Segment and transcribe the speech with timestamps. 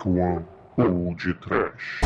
[0.00, 0.44] Dark One
[0.78, 2.00] ou de Trash.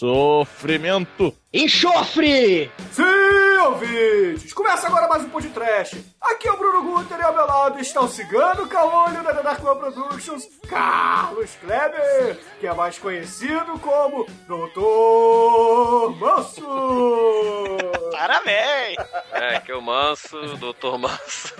[0.00, 1.36] Sofrimento.
[1.52, 2.72] Enxofre!
[2.90, 4.50] Sim, ouvintes!
[4.54, 6.02] Começa agora mais um podcast.
[6.18, 9.62] Aqui é o Bruno Guter e ao meu lado está o cigano caolho da Dark
[9.62, 16.64] One Productions, Carlos Kleber, que é mais conhecido como Doutor Manso.
[18.10, 18.96] Parabéns!
[19.32, 20.96] É, que é o Manso, Dr.
[20.98, 21.54] Manso.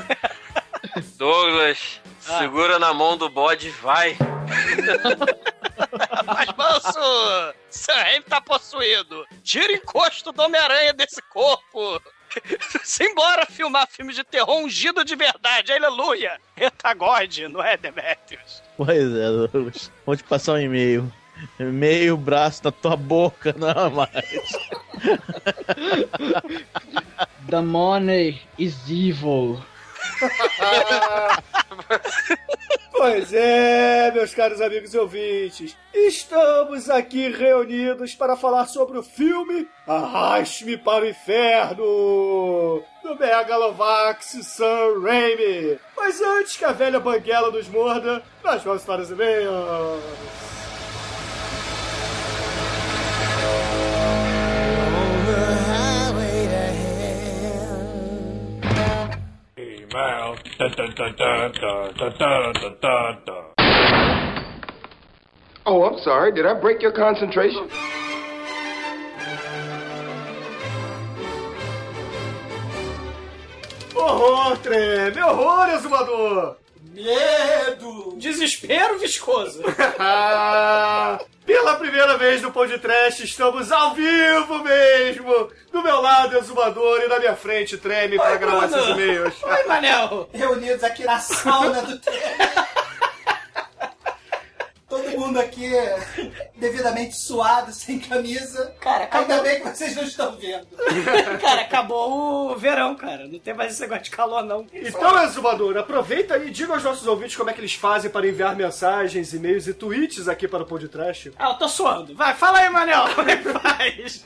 [1.19, 4.17] Douglas, segura na mão do bode e vai.
[6.27, 9.27] Mas, Manso, Sam Raimi tá possuído.
[9.43, 12.01] Tira o encosto do Homem-Aranha desse corpo.
[12.85, 16.41] Simbora filmar filme de terror ungido de verdade, aleluia!
[16.57, 18.63] Eita God, não é, Demetrius?
[18.77, 19.91] Pois é, Douglas.
[20.07, 21.13] Vou te passar um e-mail.
[21.59, 24.11] E-mail, braço na tua boca, não mais.
[27.49, 29.63] The money is evil.
[32.93, 39.67] Pois é, meus caros amigos e ouvintes, estamos aqui reunidos para falar sobre o filme
[39.87, 45.79] Arraste-me para o Inferno, do Megalovax Sam Raimi.
[45.97, 50.03] Mas antes que a velha banguela nos morda, nós vamos para os e-mails.
[65.67, 66.33] Oh, I'm sorry.
[66.33, 67.69] Did I break your concentration?
[73.93, 75.17] Horror, treme!
[75.17, 76.60] Horror, exumador!
[76.93, 78.17] Medo!
[78.17, 79.63] Desespero viscoso!
[81.47, 85.51] Pela primeira vez no podcast, estamos ao vivo mesmo!
[85.73, 89.35] Do meu lado, exumador, e na minha frente, treme para gravar esses e-mails.
[89.43, 90.29] Oi, Manel!
[90.33, 92.21] reunidos aqui na sauna do tempo.
[94.91, 95.71] Todo mundo aqui
[96.57, 98.75] devidamente suado, sem camisa.
[98.81, 100.67] Cara, Ainda acabou, bem que vocês não estão vendo.
[101.41, 103.29] cara, acabou o verão, cara.
[103.29, 104.67] Não tem mais esse negócio de calor, não.
[104.73, 108.27] Então, exumador, aproveita aí e diga aos nossos ouvintes como é que eles fazem para
[108.27, 111.33] enviar mensagens, e-mails e tweets aqui para o podcast.
[111.39, 112.17] Ah, eu tô suando.
[112.17, 114.25] Vai, fala aí, Manel, como é que faz?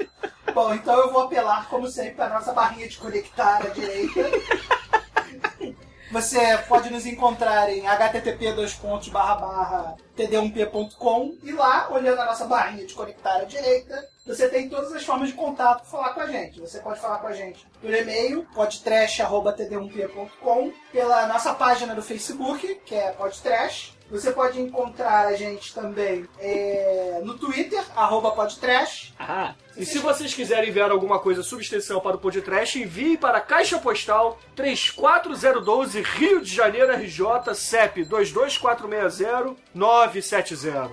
[0.54, 4.30] Bom, então eu vou apelar, como sempre, para a nossa barrinha de conectar à direita.
[6.14, 8.54] Você pode nos encontrar em http
[10.16, 15.04] td1p.com e lá, olhando a nossa barrinha de conectar à direita, você tem todas as
[15.04, 16.60] formas de contato para falar com a gente.
[16.60, 22.94] Você pode falar com a gente por e-mail, podtrash.td1p.com, pela nossa página do Facebook, que
[22.94, 23.93] é podtrash.
[24.10, 29.12] Você pode encontrar a gente também é, no Twitter, arroba podtrash.
[29.18, 33.40] Ah, E se vocês quiserem enviar alguma coisa substancial para o podcast, envie para a
[33.40, 40.90] Caixa Postal 34012 Rio de Janeiro RJ CEP 22460 970.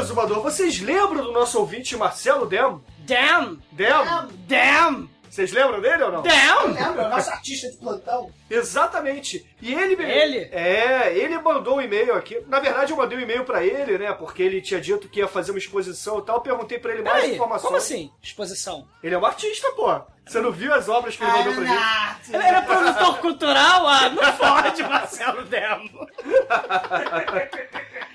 [0.00, 2.80] Exumador, vocês lembram do nosso ouvinte Marcelo Dem?
[3.06, 3.58] damn!
[3.72, 3.88] Dem?
[4.48, 5.13] Damn!
[5.34, 6.22] Vocês lembram dele ou não?
[6.22, 6.72] Damn!
[6.72, 7.08] Lembra?
[7.08, 8.30] Nosso artista de plantão.
[8.48, 9.44] Exatamente.
[9.60, 10.38] E ele Ele?
[10.52, 12.40] É, ele mandou um e-mail aqui.
[12.46, 14.12] Na verdade, eu mandei um e-mail pra ele, né?
[14.12, 16.36] Porque ele tinha dito que ia fazer uma exposição e tal.
[16.36, 17.66] Eu perguntei pra ele mais Peraí, informações.
[17.66, 18.12] como assim?
[18.22, 18.86] Exposição?
[19.02, 20.00] Ele é um artista, pô.
[20.24, 22.32] Você não viu as obras que ele mandou pra gente?
[22.32, 23.88] Ele era produtor cultural?
[23.88, 26.08] Ah, não pode, Marcelo Demo.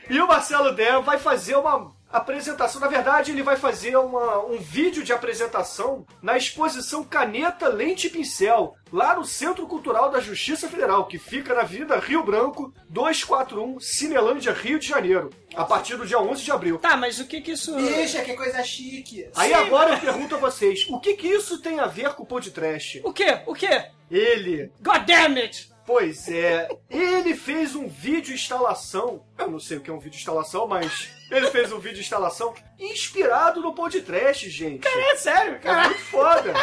[0.09, 2.81] E o Marcelo Dem vai fazer uma apresentação.
[2.81, 8.09] Na verdade, ele vai fazer uma- um vídeo de apresentação na exposição Caneta, Lente e
[8.09, 13.79] Pincel, lá no Centro Cultural da Justiça Federal, que fica na Avenida Rio Branco, 241,
[13.79, 16.79] Cinelândia, Rio de Janeiro, a partir do dia 11 de abril.
[16.79, 17.75] Tá, mas o que que isso...
[17.75, 19.29] Bicha, que coisa chique.
[19.35, 22.23] Aí Sim, agora eu pergunto a vocês, o que que isso tem a ver com
[22.23, 23.01] o podcast?
[23.03, 23.41] O quê?
[23.45, 23.85] O quê?
[24.09, 25.69] Ele, God damn it!
[25.85, 30.17] pois é, ele fez um vídeo instalação, eu não sei o que é um vídeo
[30.17, 34.87] instalação, mas ele fez um vídeo instalação inspirado no podcast, gente.
[34.87, 35.87] É sério, É cara.
[35.89, 36.53] muito foda.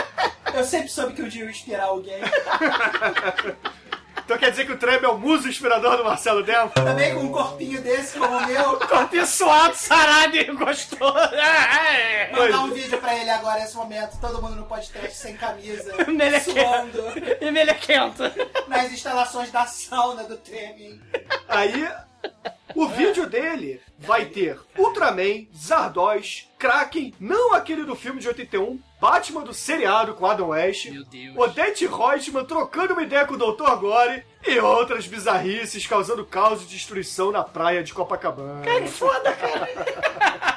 [0.55, 2.21] Eu sempre soube que eu ia inspirar alguém.
[4.25, 6.69] Então quer dizer que o Trem é o muso inspirador do Marcelo Demo?
[6.71, 8.77] Também com um corpinho desse como o meu.
[8.81, 11.17] Corpinho suado, sarado e gostoso.
[11.35, 12.33] É, é.
[12.33, 14.19] Mandar um vídeo pra ele agora nesse momento.
[14.21, 15.95] Todo mundo no podcast sem camisa.
[16.11, 16.51] Melequento.
[16.61, 17.05] Suando.
[17.41, 18.23] E melequento.
[18.67, 21.01] Nas instalações da sauna do Tremem.
[21.47, 21.89] Aí
[22.75, 29.43] O vídeo dele vai ter Ultraman, Zardoz, Kraken, não aquele do filme de 81, Batman
[29.43, 31.37] do seriado com Adam West, Meu Deus.
[31.37, 33.77] Odete Reutemann trocando uma ideia com o Dr.
[33.81, 38.63] Gore e outras bizarrices causando caos e destruição na praia de Copacabana.
[38.63, 39.69] Cara, que foda, cara.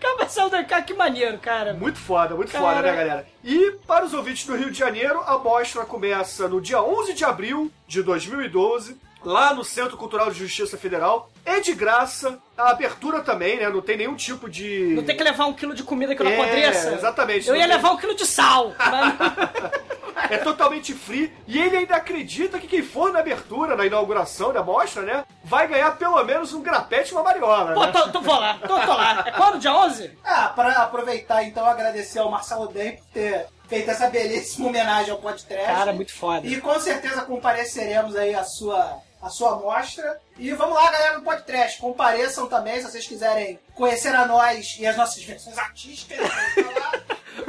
[0.00, 1.72] Cara, Marcelo Dancar, que maneiro, cara.
[1.72, 2.64] Muito foda, muito Cara.
[2.64, 3.26] foda, né, galera?
[3.42, 7.24] E para os ouvintes do Rio de Janeiro, a mostra começa no dia 11 de
[7.24, 11.28] abril de 2012, lá no Centro Cultural de Justiça Federal.
[11.44, 13.68] É de graça, a abertura também, né?
[13.68, 14.94] Não tem nenhum tipo de.
[14.94, 16.92] Não tem que levar um quilo de comida que eu não É, apodreça.
[16.94, 17.48] exatamente.
[17.48, 18.72] Eu ia tem- levar um quilo de sal.
[18.78, 19.14] mas-
[20.30, 21.32] É totalmente free.
[21.46, 25.24] E ele ainda acredita que quem for na abertura, na inauguração da mostra, né?
[25.44, 27.92] Vai ganhar pelo menos um grapete e uma mariola, Pô, né?
[27.92, 29.22] tô, tô, vou lá, tô, tô lá.
[29.26, 29.58] É quando?
[29.60, 30.10] Dia 11?
[30.24, 35.18] Ah, para aproveitar então, agradecer ao Marcelo Den por ter feito essa belíssima homenagem ao
[35.18, 35.64] podcast.
[35.66, 36.44] Cara, muito foda.
[36.46, 40.20] E com certeza compareceremos aí à sua, à sua amostra.
[40.38, 41.80] E vamos lá, galera do podcast.
[41.80, 46.18] Compareçam também, se vocês quiserem conhecer a nós e as nossas versões artísticas.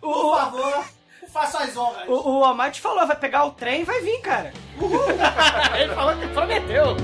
[0.00, 0.84] Por favor,
[1.32, 2.08] façam as honras.
[2.08, 4.52] O, o Amate falou, vai pegar o trem e vai vir, cara.
[5.78, 6.96] Ele falou que prometeu.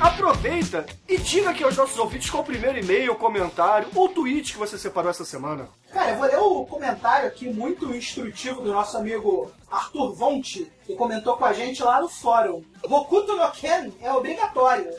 [0.00, 4.58] Aproveita e diga aqui aos nossos ouvintes qual o primeiro e-mail, comentário ou tweet que
[4.58, 5.68] você separou essa semana.
[5.92, 10.96] Cara, eu vou ler o comentário aqui muito instrutivo do nosso amigo Arthur Vonte, que
[10.96, 12.64] comentou com a gente lá no fórum.
[12.82, 14.90] Hokuto no Ken é obrigatório,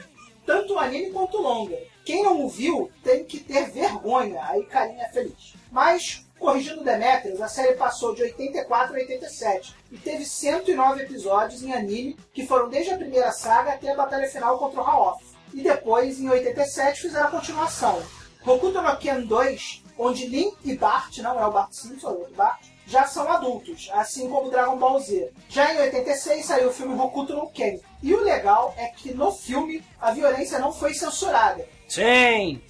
[0.45, 1.77] tanto o anime quanto o longa.
[2.06, 5.56] Quem não o viu tem que ter vergonha, aí carinha feliz.
[5.71, 11.73] Mas, corrigindo Demetrius, a série passou de 84 a 87 e teve 109 episódios em
[11.73, 15.23] anime, que foram desde a primeira saga até a batalha final contra o Haoff.
[15.53, 18.03] E depois, em 87, fizeram a continuação.
[18.45, 22.19] Hokuto no Ken 2, onde Lin e Bart, não é o Bart Simpson, é o
[22.19, 25.31] outro Bart, já são adultos, assim como Dragon Ball Z.
[25.47, 27.79] Já em 86 saiu o filme Hokuto no Ken.
[28.01, 31.65] E o legal é que no filme a violência não foi censurada.
[31.87, 32.61] Sim.
[32.67, 32.69] O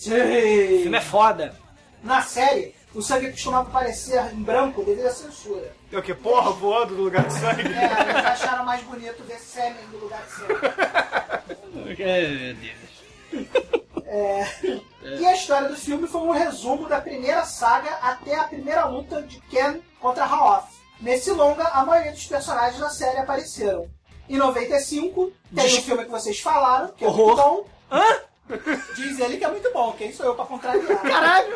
[0.83, 1.55] filme é foda.
[2.03, 5.72] Na série, o sangue costumava aparecer em branco devido à censura.
[5.92, 6.13] É o que?
[6.13, 7.62] Porra voando no lugar de sangue?
[7.63, 10.54] É, eles acharam mais bonito ver sêmen no lugar de sangue.
[11.74, 13.54] Meu Deus.
[14.06, 14.45] É,
[15.19, 19.22] E a história do filme foi um resumo da primeira saga até a primeira luta
[19.24, 20.68] de Ken contra Haoff.
[21.01, 23.90] Nesse longa, a maioria dos personagens da série apareceram.
[24.30, 27.25] Em 95, tem o filme que vocês falaram, que é Horror.
[27.25, 27.66] muito bom.
[27.92, 28.04] Hã?
[28.95, 31.01] Diz ele que é muito bom, quem sou eu pra contrariar?
[31.01, 31.48] Caralho.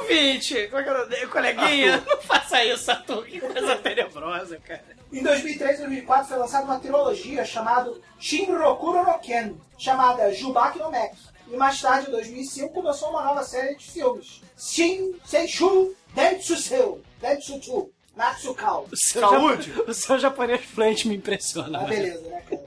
[0.00, 3.24] Ouvinte, é coleguinha, não faça isso, Arthur.
[3.26, 4.84] Que coisa tenebrosa, cara.
[5.12, 10.90] Em 2003 e 2004 foi lançada uma trilogia chamada Shinrokuro no Ken, chamada Jubaki no
[10.90, 11.16] Mek.
[11.48, 14.42] E mais tarde, em 2005, começou uma nova série de filmes.
[14.58, 18.88] Shin Seishu Dentsuseu, Dentsutu, Natsukao.
[18.94, 19.72] Saúde.
[19.86, 21.80] O seu japonês fluente me impressiona.
[21.80, 22.62] Ah, beleza, né, cara?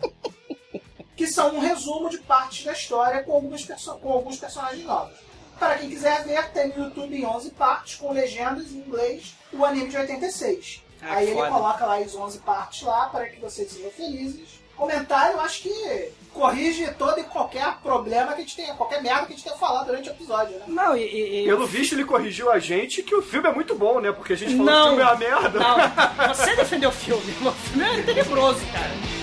[1.20, 5.18] Que são um resumo de partes da história com, algumas perso- com alguns personagens novos.
[5.60, 9.66] Para quem quiser ver, tem no YouTube em 11 partes, com legendas em inglês, o
[9.66, 10.82] anime de 86.
[11.02, 11.52] Ah, Aí que ele foda.
[11.52, 14.48] coloca lá as 11 partes lá, para que vocês sejam felizes.
[14.78, 19.26] Comentário, eu acho que corrige todo e qualquer problema que a gente tenha, qualquer merda
[19.26, 20.64] que a gente tenha falado durante o episódio, né?
[20.68, 21.02] Não, e...
[21.04, 24.14] e- e- Pelo visto, ele corrigiu a gente que o filme é muito bom, né?
[24.14, 24.96] Porque a gente falou Não.
[24.96, 25.60] que o filme é uma merda.
[25.60, 27.34] Não, você defendeu o filme.
[27.46, 29.19] O filme é tenebroso, cara.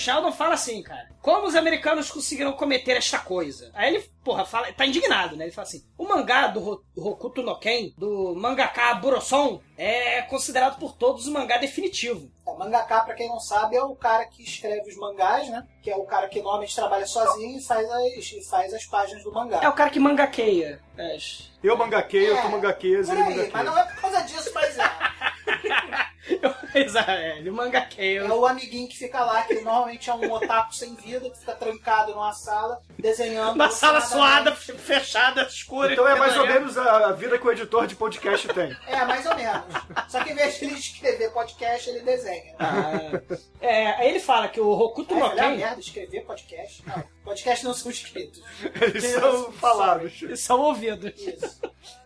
[0.00, 1.08] Sheldon fala assim, cara.
[1.22, 3.70] Como os americanos conseguiram cometer esta coisa?
[3.74, 5.44] Aí ele, porra, fala, tá indignado, né?
[5.44, 10.78] Ele fala assim: o mangá do Ro- Hokuto no Ken, do mangaka Buroson, é considerado
[10.78, 12.30] por todos o mangá definitivo.
[12.46, 15.66] O mangaka, pra quem não sabe, é o cara que escreve os mangás, né?
[15.82, 19.22] Que é o cara que normalmente trabalha sozinho e faz as, e faz as páginas
[19.22, 19.60] do mangá.
[19.62, 20.80] É o cara que mangaqueia.
[20.98, 23.50] as- Eu mangaqueio, eu tô É, mangaqueias, ele mangaqueia.
[23.52, 24.90] mas não é por causa disso, mas é.
[26.72, 28.20] Exato, é, ele mangaqueia.
[28.20, 31.54] É o amiguinho que fica lá, que normalmente é um otaku sem vida, que fica
[31.54, 33.54] trancado numa sala, desenhando.
[33.54, 35.92] Uma sala suada, fechada, escura.
[35.92, 38.76] Então é mais ou menos a vida que o editor de podcast tem.
[38.86, 39.64] É, mais ou menos.
[40.08, 42.54] Só que em vez de ele escrever podcast, ele desenha.
[42.58, 43.20] Ah,
[43.60, 46.84] é, aí ele fala que o Hokuto no Ken merda, escrever podcast?
[46.86, 48.42] Não, podcast não são escritos.
[48.80, 50.20] Eles são falados.
[50.36, 51.12] são ouvidos.
[51.18, 51.60] Isso.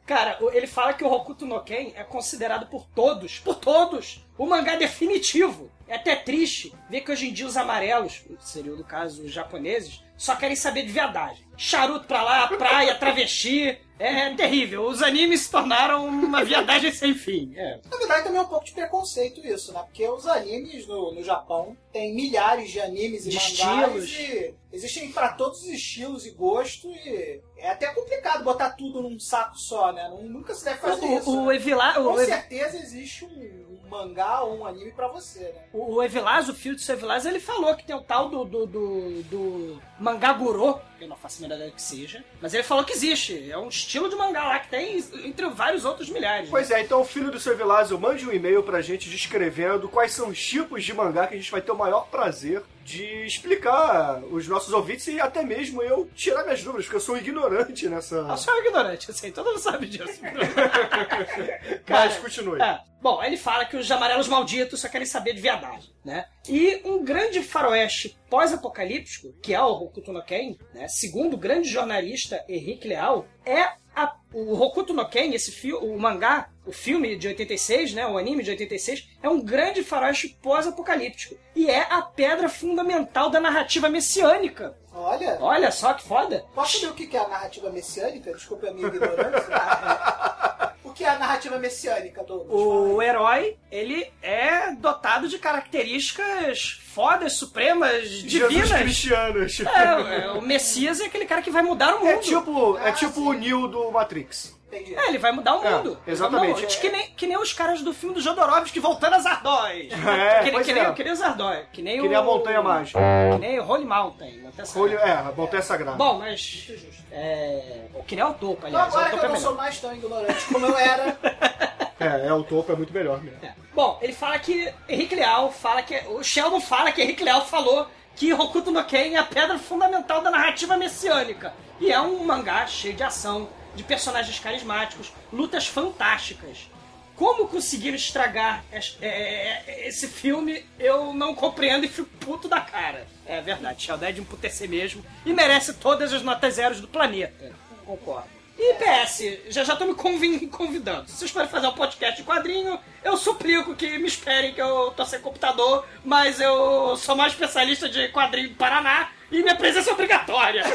[0.07, 4.47] Cara, ele fala que o Hokuto no Ken é considerado por todos, por todos, o
[4.47, 5.71] mangá definitivo.
[5.87, 9.31] É até triste ver que hoje em dia os amarelos, que seriam no caso os
[9.31, 11.45] japoneses, só querem saber de viadagem.
[11.59, 13.79] Charuto pra lá, praia, travesti.
[13.97, 14.87] É terrível.
[14.87, 17.53] Os animes se tornaram uma viadagem sem fim.
[17.55, 17.79] É.
[17.89, 19.81] Na verdade, também é um pouco de preconceito isso, né?
[19.85, 24.11] Porque os animes no, no Japão tem milhares de animes e De mangás estilos.
[24.19, 29.19] e existem pra todos os estilos e gosto e é até complicado botar tudo num
[29.21, 30.13] saco só, né?
[30.23, 31.31] Nunca se deve fazer isso.
[31.31, 31.55] O, o, né?
[31.55, 35.65] Evila, Com o, certeza existe um mangá ou um anime pra você, né?
[35.73, 39.23] o Evilás, o filho do seu ele falou que tem o tal do, do, do,
[39.25, 42.93] do Mangaguro, eu não faço a menor ideia do que seja, mas ele falou que
[42.93, 43.51] existe.
[43.51, 46.49] É um estilo de mangá lá que tem entre vários outros milhares.
[46.51, 50.13] Pois é, então o filho do seu Vilásio mande um e-mail pra gente descrevendo quais
[50.13, 54.23] são os tipos de mangá que a gente vai ter o maior prazer de explicar
[54.31, 58.17] os nossos ouvintes e até mesmo eu tirar minhas dúvidas, porque eu sou ignorante nessa.
[58.17, 60.21] Eu sou ignorante, assim, todo mundo sabe disso.
[61.89, 62.61] Mas continue.
[62.61, 62.81] É.
[63.01, 66.27] Bom, ele fala que os amarelos malditos só querem saber de viadagem, né?
[66.49, 70.89] E um grande faroeste pós-apocalíptico, que é o Hokuto no Ken, né?
[70.89, 73.61] Segundo o grande jornalista Henrique Leal, é
[73.95, 78.05] a- o Hokuto no Ken, esse fi o mangá, o filme de 86, né?
[78.07, 81.37] O anime de 86, é um grande faroeste pós-apocalíptico.
[81.55, 84.77] E é a pedra fundamental da narrativa messiânica.
[84.93, 86.45] Olha, Olha só que foda.
[86.55, 88.33] posso saber o que que é a narrativa messiânica?
[88.35, 89.49] Desculpa a minha ignorância.
[90.85, 92.49] o que é a narrativa messiânica, Douglas?
[92.51, 98.73] O herói, ele é dotado de características fodas, supremas, Jesus divinas.
[98.81, 99.61] cristianos.
[99.61, 102.09] É, é, o Messias é aquele cara que vai mudar o mundo.
[102.09, 103.27] É tipo, é Ah, tipo sim.
[103.29, 104.55] o Neo do Matrix.
[104.75, 104.95] Entendi.
[104.95, 105.99] É, ele vai mudar o É, mundo.
[106.07, 106.63] exatamente.
[106.63, 109.93] Não, que, nem, que nem os caras do filme do Jodorowsky voltando a Zardóis.
[110.05, 110.75] É, que, que, é.
[110.75, 111.67] nem, que nem o Zardóis.
[111.73, 112.21] Que nem Que nem o...
[112.21, 112.99] a Montanha Mágica.
[113.33, 114.39] Que nem o Holy Mountain.
[114.43, 115.03] Montanha Sagrada.
[115.09, 115.97] é, a Montanha Sagrada.
[115.97, 116.69] Bom, mas...
[117.13, 118.95] É, que nem o Topo, Então aliás.
[118.95, 121.17] agora o que eu é não sou mais tão ignorante como eu era,
[122.01, 123.39] É, é, o topo é muito melhor mesmo.
[123.43, 123.53] É.
[123.73, 125.97] Bom, ele fala que Henrique Leal fala que.
[126.09, 130.21] O Sheldon fala que Henrique Leal falou que Hokuto no Ken é a pedra fundamental
[130.21, 131.55] da narrativa messiânica.
[131.81, 136.69] E é um mangá cheio de ação, de personagens carismáticos, lutas fantásticas.
[137.17, 142.61] Como conseguiram estragar es- é, é, esse filme, eu não compreendo e fico puto da
[142.61, 143.07] cara.
[143.25, 147.53] É verdade, Sheldon é de emputecer mesmo e merece todas as notas zeros do planeta.
[147.87, 148.35] Concordo.
[148.59, 151.09] E PS, já já tô me convidando.
[151.09, 154.93] Se vocês forem fazer um podcast de quadrinho, eu suplico que me esperem que eu
[154.97, 159.91] tô sem computador, mas eu sou mais especialista de quadrinho do Paraná e minha presença
[159.91, 160.63] é obrigatória.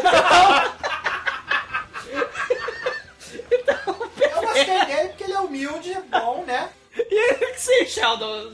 [3.52, 6.70] eu gostei dele porque ele é humilde, bom, né?
[6.98, 8.52] e sim, Sheldon.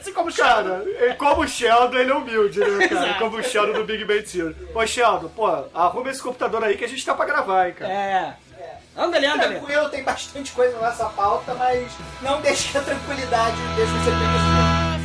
[0.00, 0.70] Assim como Sheldon.
[0.70, 3.04] Cara, ele- como o Sheldon, ele é humilde, né, cara?
[3.04, 3.18] Exato.
[3.20, 4.56] Como o Sheldon do Big Bang Theory.
[4.74, 7.92] Ô, Sheldon, pô, arruma esse computador aí que a gente tá pra gravar, hein, cara.
[7.92, 8.34] É.
[8.96, 9.54] Anda ali, anda ali.
[9.56, 11.90] Tranquilo, tem bastante coisa nessa pauta, mas
[12.22, 15.00] não deixe a tranquilidade deixe você pegar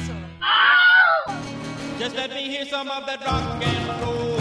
[1.99, 4.34] Just let me hear some of that rock and roll.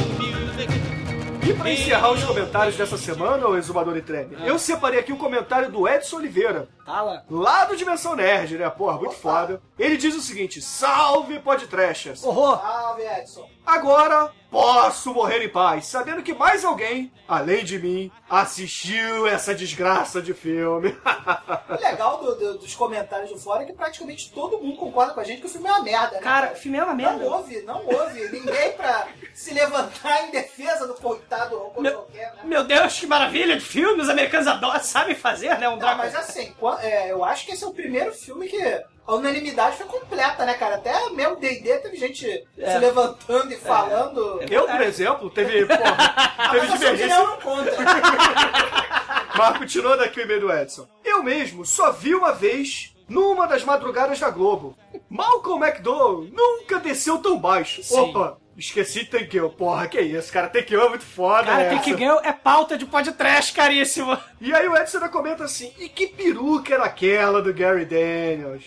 [1.47, 5.17] E pra encerrar os comentários dessa semana, ô Exumador e Treme, eu separei aqui o
[5.17, 7.23] comentário do Edson Oliveira, Fala.
[7.31, 8.69] lá do Dimensão Nerd, né?
[8.71, 9.61] Porra, muito foda.
[9.79, 12.25] Ele diz o seguinte: Salve Podtrashers!
[12.25, 12.61] Horror.
[12.61, 13.49] Salve, Edson.
[13.67, 20.23] Agora posso morrer em paz, sabendo que mais alguém, além de mim, assistiu essa desgraça
[20.23, 20.97] de filme.
[21.69, 25.19] O legal do- do- dos comentários do fora é que praticamente todo mundo concorda com
[25.21, 26.21] a gente que o filme é uma merda, né?
[26.21, 27.25] Cara, o filme é uma Não merda.
[27.25, 32.43] houve, não houve ninguém pra se levantar em defesa do coitado Rocco Meu- qualquer, né?
[32.45, 34.01] Meu Deus, que maravilha de filme.
[34.03, 35.69] Os americanos adoram, sabem fazer, né?
[35.69, 35.97] Um Não, drama.
[36.05, 39.87] mas assim, é, eu acho que esse é o primeiro filme que a unanimidade foi
[39.87, 40.77] completa, né, cara?
[40.77, 42.73] Até mesmo D&D teve gente É.
[42.73, 44.41] se levantando e falando.
[44.51, 47.19] Eu, por exemplo, teve, porra, teve divergência.
[47.19, 47.71] não conta.
[49.37, 50.87] Mas continuando aqui o e-mail do Edson.
[51.05, 54.77] Eu mesmo só vi uma vez numa das madrugadas da Globo.
[55.11, 57.83] Malcolm McDowell nunca desceu tão baixo.
[57.83, 57.99] Sim.
[57.99, 59.51] Opa, esqueci Thank You.
[59.51, 60.49] Porra, que isso, cara.
[60.49, 61.85] Thank You é muito foda, Cara, essa.
[61.85, 64.17] Girl é pauta de podcast, caríssimo.
[64.41, 68.65] E aí o Edson comenta assim, e que peruca era aquela do Gary Daniels?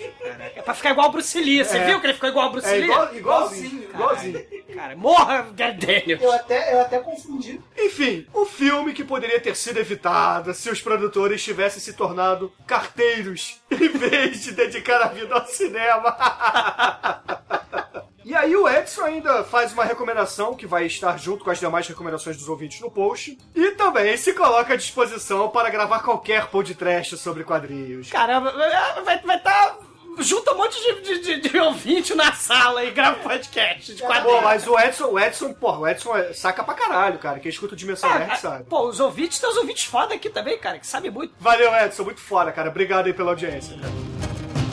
[0.55, 1.63] É pra ficar igual o Bruce Lee.
[1.63, 1.85] Você É.
[1.85, 2.83] viu que ele ficou igual ao Bruce É Lee?
[2.83, 4.47] igual, igualzinho, Igualzinho, igualzinho.
[4.75, 6.21] Cara, morra, Gary Daniels.
[6.21, 7.59] Eu até, eu até confundi.
[7.77, 13.61] Enfim, o filme que poderia ter sido evitado se os produtores tivessem se tornado carteiros
[13.71, 16.15] em vez de dedicar a vida ao cinema.
[18.27, 21.87] E aí o Edson ainda faz uma recomendação que vai estar junto com as demais
[21.87, 23.37] recomendações dos ouvintes no post.
[23.55, 28.09] E também se coloca à disposição para gravar qualquer podcast sobre quadrinhos.
[28.09, 29.77] Caramba, vai estar vai tá
[30.19, 34.07] junto um monte de, de, de, de ouvinte na sala e grava podcast de Pô,
[34.09, 34.43] quadrinhos.
[34.43, 37.39] mas o Edson, o Edson, porra, o Edson é- saca pra caralho, cara.
[37.39, 38.63] Quem escuta o Dimensão Ah, Nerd ah, sabe.
[38.65, 41.33] Pô, os ouvintes, tem os ouvintes foda aqui também, cara, que sabem muito.
[41.39, 42.71] Valeu, Edson, muito foda, cara.
[42.71, 43.93] Obrigado aí pela audiência, cara.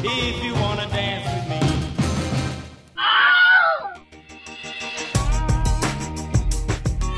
[0.03, 1.65] if you wanna dance with me.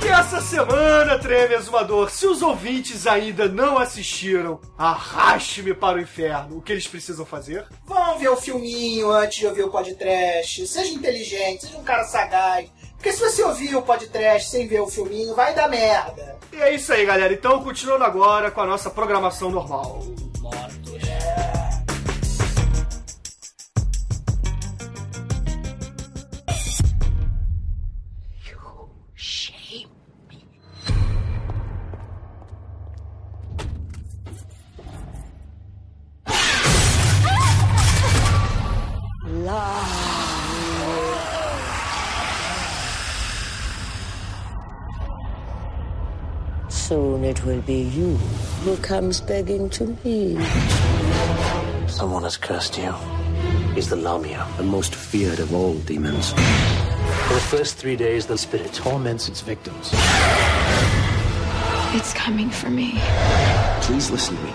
[0.07, 6.59] E essa semana, Treme Exumador, se os ouvintes ainda não assistiram Arraste-me para o Inferno,
[6.59, 7.67] o que eles precisam fazer?
[7.85, 10.65] Vão ver o filminho antes de ouvir o podcast.
[10.69, 12.71] Seja inteligente, seja um cara sagaz.
[12.93, 16.39] Porque se você ouvir o podcast sem ver o filminho, vai dar merda.
[16.53, 17.33] E é isso aí, galera.
[17.33, 20.05] Então, continuando agora com a nossa programação normal.
[47.27, 48.15] It will be you
[48.63, 50.39] who comes begging to me.
[51.89, 52.93] Someone has cursed you.
[53.75, 56.31] He's the Lamia, the most feared of all demons.
[56.33, 59.91] For the first three days, the spirit torments its victims.
[61.99, 62.95] It's coming for me.
[63.83, 64.53] Please listen to me.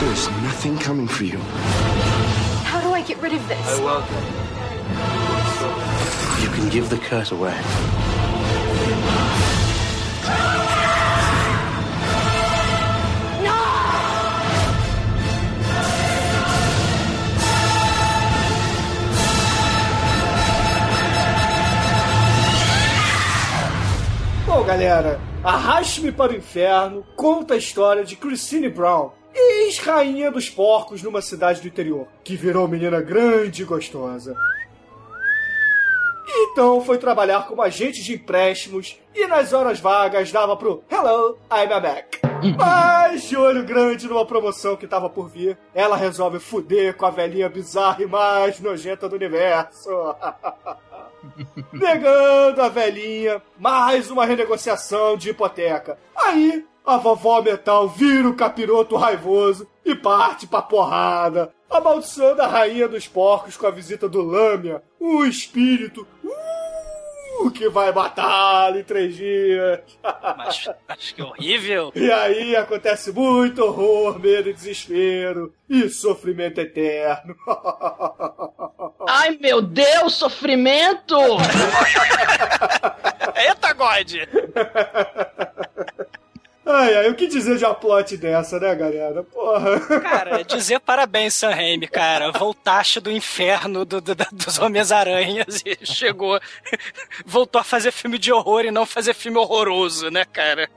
[0.00, 1.38] There's nothing coming for you.
[2.66, 3.64] How do I get rid of this?
[3.64, 4.24] I welcome.
[6.42, 7.56] You can give the curse away.
[24.66, 31.22] Galera, Arraste-me para o Inferno conta a história de Christine Brown, ex-rainha dos porcos numa
[31.22, 34.36] cidade do interior, que virou menina grande e gostosa.
[36.28, 41.72] Então foi trabalhar como agente de empréstimos e nas horas vagas dava pro Hello, I'm
[41.72, 42.16] a Mac.
[42.58, 47.10] Mas de olho grande numa promoção que tava por vir, ela resolve fuder com a
[47.10, 49.90] velhinha bizarra e mais nojenta do universo.
[51.72, 55.98] Negando a velhinha, mais uma renegociação de hipoteca.
[56.16, 62.88] Aí, a vovó metal vira o capiroto raivoso e parte pra porrada, amaldiçoando a rainha
[62.88, 66.28] dos porcos com a visita do Lâmia, o espírito uh,
[67.52, 69.80] que vai matá-lo em três dias.
[70.36, 71.92] Mas, mas que horrível.
[71.96, 77.34] E aí acontece muito horror, medo e desespero e sofrimento eterno.
[79.08, 81.16] Ai meu Deus, sofrimento!
[83.36, 84.12] Eita, God!
[86.68, 89.22] Ai, ai, o que dizer de uma plot dessa, né, galera?
[89.22, 89.78] Porra.
[90.00, 92.32] Cara, dizer parabéns, Sam Raimi, cara.
[92.32, 96.40] Voltaste do inferno do, do- dos Homens-Aranhas e chegou.
[97.24, 100.68] Voltou a fazer filme de horror e não fazer filme horroroso, né, cara?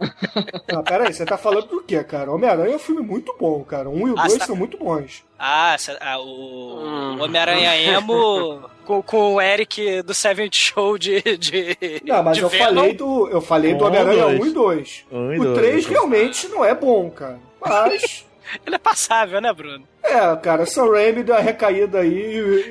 [0.71, 2.31] Não, peraí, você tá falando do quê, cara?
[2.31, 3.89] Homem-Aranha é um filme muito bom, cara.
[3.89, 5.23] Um e o Ah, dois tá- são muito bons.
[5.39, 11.21] Ah, ah, o o Homem-Aranha Emo com, com o Eric do Seventh Show de.
[11.37, 12.65] de Não, mas de eu Venom.
[12.75, 14.39] falei do, eu falei do Um, Homem-Aranha dois.
[14.41, 15.05] 1 e 2.
[15.11, 15.57] Um e o dois.
[15.59, 17.39] 3 realmente não é bom, cara.
[17.61, 18.25] Mas,
[18.65, 19.83] Ele é passável, né, Bruno?
[20.03, 22.09] é, cara, Sam Raimi deu a recaída aí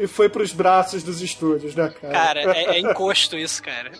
[0.00, 2.12] e, e foi pros braços dos estúdios, né, cara?
[2.12, 3.92] Cara, é, é encosto isso, cara.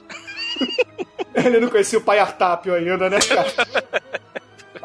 [1.35, 3.47] Ele não conhecia o Pai Artápio ainda, né, cara?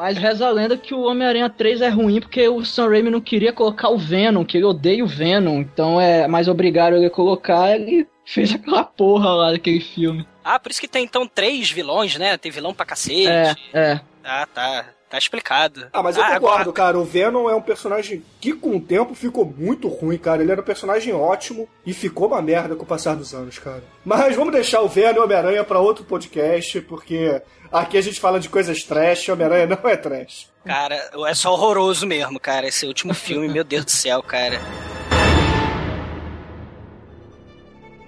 [0.04, 3.22] Mas reza a lenda que o Homem-Aranha 3 é ruim porque o Sam Raimi não
[3.22, 5.60] queria colocar o Venom, que ele odeia o Venom.
[5.60, 10.26] Então é mais obrigado ele a colocar, ele fez aquela porra lá daquele filme.
[10.44, 12.36] Ah, por isso que tem então três vilões, né?
[12.36, 13.26] Tem vilão pra cacete.
[13.28, 14.00] É, é.
[14.22, 14.84] Ah, tá.
[15.08, 15.86] Tá explicado.
[15.92, 16.98] Ah, mas eu Ah, concordo, agora- cara.
[16.98, 20.42] O Venom é um personagem que, com o tempo, ficou muito ruim, cara.
[20.42, 23.84] Ele era um personagem ótimo e ficou uma merda com o passar dos anos, cara.
[24.04, 27.40] Mas vamos deixar o Venom e o Homem-Aranha pra outro podcast, porque
[27.80, 30.48] aqui a gente fala de coisas trash Homem-Aranha não é trash.
[30.64, 32.66] Cara, é só horroroso mesmo, cara.
[32.66, 34.60] Esse último filme, meu Deus do céu, cara.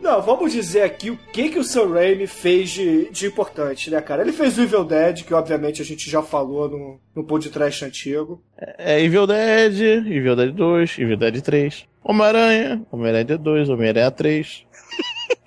[0.01, 4.01] Não, vamos dizer aqui o que, que o Sam Raimi fez de, de importante, né,
[4.01, 4.23] cara?
[4.23, 8.41] Ele fez o Evil Dead, que obviamente a gente já falou no, no podcast antigo.
[8.79, 11.87] É Evil Dead, Evil Dead 2, Evil Dead 3.
[12.05, 14.65] Homem-Aranha, Homem-Aranha 2, Homem-Aranha 3.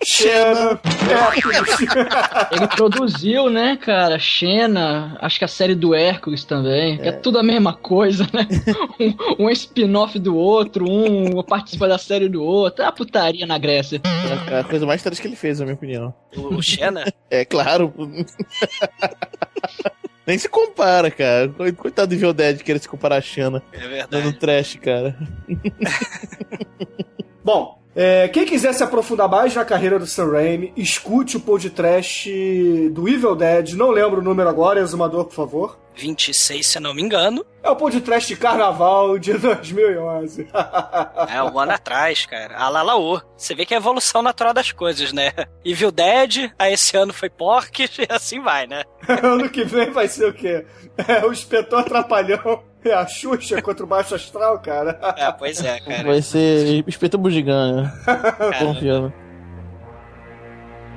[0.04, 0.80] Xena.
[2.52, 7.40] Ele produziu, né, cara, Xena, acho que a série do Hércules também, que é tudo
[7.40, 8.48] a mesma coisa, né?
[9.00, 13.58] Um, um spin-off do outro, um participa da série do outro, é uma putaria na
[13.58, 14.02] Grécia.
[14.52, 16.14] É a coisa mais trash que ele fez, na minha opinião.
[16.36, 17.06] O, Xena?
[17.32, 17.94] É claro.
[20.28, 21.48] Nem se compara, cara.
[21.78, 23.64] Coitado do Evil Dead querer se comparar a Xana.
[23.72, 24.08] É verdade.
[24.10, 25.16] Dando trash, cara.
[27.44, 32.32] Bom, É, quem quiser se aprofundar mais na carreira do Sam Raimi, escute o podcast
[32.92, 33.74] do Evil Dead.
[33.74, 35.78] Não lembro o número agora, exumador, por favor.
[35.96, 37.46] 26, se não me engano.
[37.62, 40.48] É o podcast de carnaval de 2011.
[41.28, 42.56] É, um ano atrás, cara.
[42.56, 43.20] A Lalaô.
[43.36, 45.34] Você vê que é a evolução natural das coisas, né?
[45.66, 48.86] Evil Dead, aí esse ano foi Pork, e assim vai, né?
[49.22, 50.66] ano que vem vai ser o quê?
[51.06, 52.64] É o Inspetor Trapalhão.
[52.84, 55.00] É a Xuxa contra o Baixo Astral, cara.
[55.18, 56.04] É, pois é, cara.
[56.04, 57.92] Vai ser Espeta Bugiganga.
[58.60, 59.14] Confiando.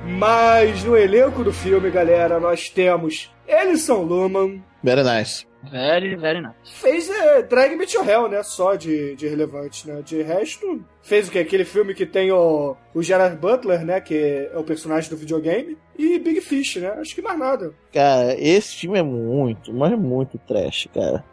[0.05, 4.61] Mas no elenco do filme, galera, nós temos Ellison Luman.
[4.83, 5.45] Very nice.
[5.71, 6.55] Very, very nice.
[6.65, 8.43] Fez é, Drag Me to Hell, né?
[8.43, 10.01] Só de, de relevante, né?
[10.03, 11.39] De resto, fez o que?
[11.39, 14.01] Aquele filme que tem o, o Gerard Butler, né?
[14.01, 15.77] Que é o personagem do videogame.
[15.97, 16.89] E Big Fish, né?
[16.99, 17.73] Acho que mais nada.
[17.93, 21.23] Cara, esse filme é muito, mas muito trash, cara.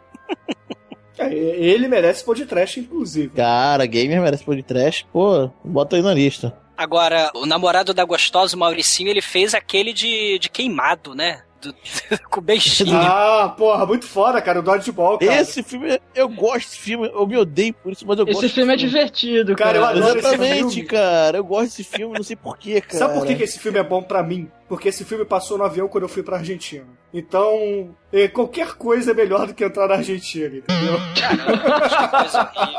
[1.21, 3.29] É, ele merece pôr de trash, inclusive.
[3.29, 6.55] Cara, gamer merece pôr de trash, pô, bota aí na lista.
[6.75, 11.43] Agora, o namorado da gostosa, o Mauricinho, ele fez aquele de, de queimado, né?
[11.61, 11.75] Do,
[12.29, 12.97] com o beijinho.
[12.97, 14.59] Ah, porra, muito foda, cara.
[14.59, 15.41] O Dodgeball, cara.
[15.41, 18.55] Esse filme, eu gosto desse filme, eu me odeio por isso, mas eu Esse gosto.
[18.55, 19.73] filme é divertido, cara.
[19.73, 20.87] Cara, eu adoro esse Exatamente, filme.
[20.89, 21.37] cara.
[21.37, 22.97] Eu gosto desse filme, não sei porquê, cara.
[23.05, 24.49] Sabe por que, que esse filme é bom pra mim?
[24.67, 26.85] Porque esse filme passou no avião quando eu fui pra Argentina.
[27.13, 30.97] Então, eh, qualquer coisa é melhor do que entrar na Argentina, entendeu?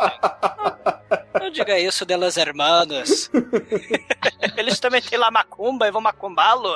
[1.40, 3.30] Não diga isso de los hermanos.
[4.56, 6.72] Eles também têm lá macumba e vão macumbá-lo.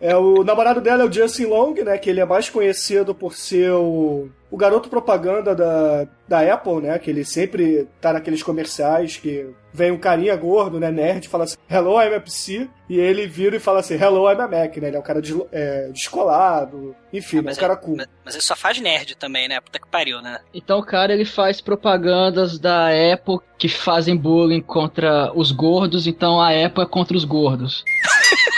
[0.00, 1.98] É, o namorado dela é o Justin Long, né?
[1.98, 6.98] Que ele é mais conhecido por ser o, o garoto propaganda da, da Apple, né?
[6.98, 10.90] Que ele sempre tá naqueles comerciais que vem um carinha gordo, né?
[10.92, 12.68] Nerd, fala assim, Hello, I'm a PC.
[12.88, 14.86] E ele vira e fala assim, Hello, I'm a Mac, né?
[14.88, 17.96] Ele é um cara des- é, descolado, enfim, é um cara cool.
[18.24, 19.60] Mas ele só faz nerd também, né?
[19.60, 20.38] Puta que pariu, né?
[20.54, 26.40] Então o cara ele faz propagandas da Apple que fazem bullying contra os gordos, então
[26.40, 27.84] a Apple é contra os gordos.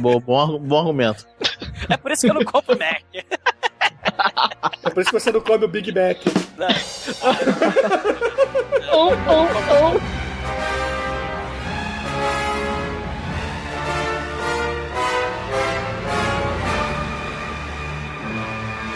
[0.00, 1.26] Bom, bom, bom argumento.
[1.88, 3.02] É por isso que eu não compro Mac.
[4.84, 6.18] É por isso que você não come o Big Mac.
[8.92, 10.00] Oh, oh, oh.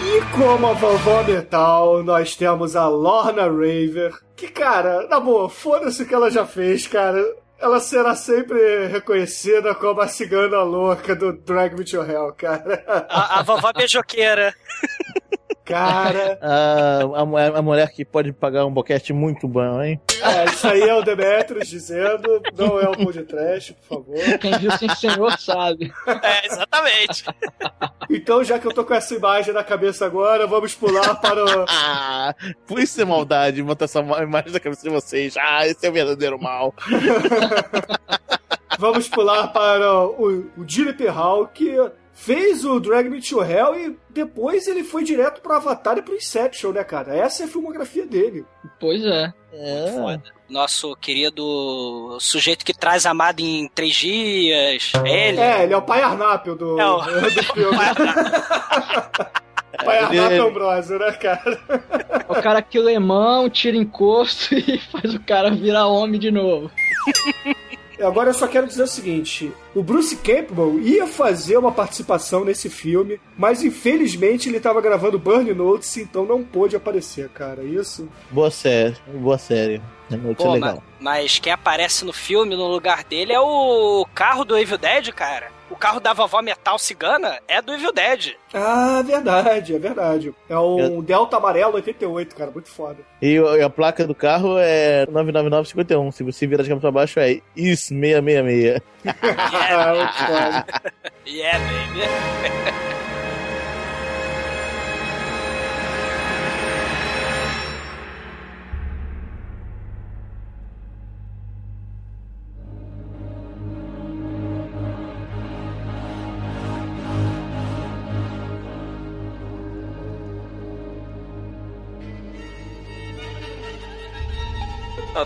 [0.07, 6.03] E como a vovó metal, nós temos a Lorna Raver, que, cara, na boa, foda-se
[6.03, 7.25] o que ela já fez, cara.
[7.59, 12.85] Ela será sempre reconhecida como a cigana louca do Drag Me to Hell, cara.
[13.09, 14.55] A, a vovó beijoqueira.
[15.65, 20.01] Cara, Ah, a, mulher, a mulher que pode pagar um boquete muito bom, hein?
[20.23, 24.39] é, isso aí é o Demetrius dizendo, não é o Pão de Trash, por favor.
[24.39, 25.93] Quem viu sem senhor sabe.
[26.23, 27.25] É, exatamente.
[28.11, 31.65] Então, já que eu tô com essa imagem na cabeça agora, vamos pular para o...
[31.69, 32.35] Ah,
[32.67, 35.35] por isso é maldade botar essa ma- imagem na cabeça de vocês.
[35.37, 36.75] Ah, esse é o verdadeiro mal.
[38.79, 41.77] Vamos pular para o, o Dilip Hall, que
[42.15, 46.15] fez o Drag Me to Hell e depois ele foi direto pro Avatar e pro
[46.15, 47.15] Inception, né, cara?
[47.15, 48.47] Essa é a filmografia dele.
[48.81, 49.33] Pois é.
[49.53, 50.19] É.
[50.49, 54.93] Nosso querido sujeito que traz amado em três dias.
[55.05, 55.41] Ele.
[55.41, 57.01] É, ele é o pai Arnápio do, É o-
[57.31, 57.77] do filme.
[59.85, 61.61] pai Arnápio Ambrosio, né, cara?
[62.29, 66.71] O cara que lemão, tira encosto e faz o cara virar homem de novo.
[68.05, 72.69] Agora eu só quero dizer o seguinte: o Bruce Campbell ia fazer uma participação nesse
[72.69, 77.63] filme, mas infelizmente ele tava gravando Burn Notes, então não pôde aparecer, cara.
[77.63, 78.09] Isso.
[78.31, 79.81] Boa série, boa série.
[80.11, 80.77] É muito Pô, legal.
[80.77, 85.11] ma- mas quem aparece no filme, no lugar dele, é o carro do Evil Dead,
[85.13, 85.51] cara.
[85.75, 88.37] O carro da vovó metal cigana é do Evil Dead.
[88.55, 90.33] Ah, verdade, é verdade.
[90.49, 92.99] É um Delta Amarelo 88, cara, muito foda.
[93.21, 96.13] E e a placa do carro é 99951.
[96.13, 98.81] Se você virar de cabeça pra baixo, é IS 666.
[99.37, 100.67] Ah, muito foda.
[101.27, 103.05] Yeah, baby.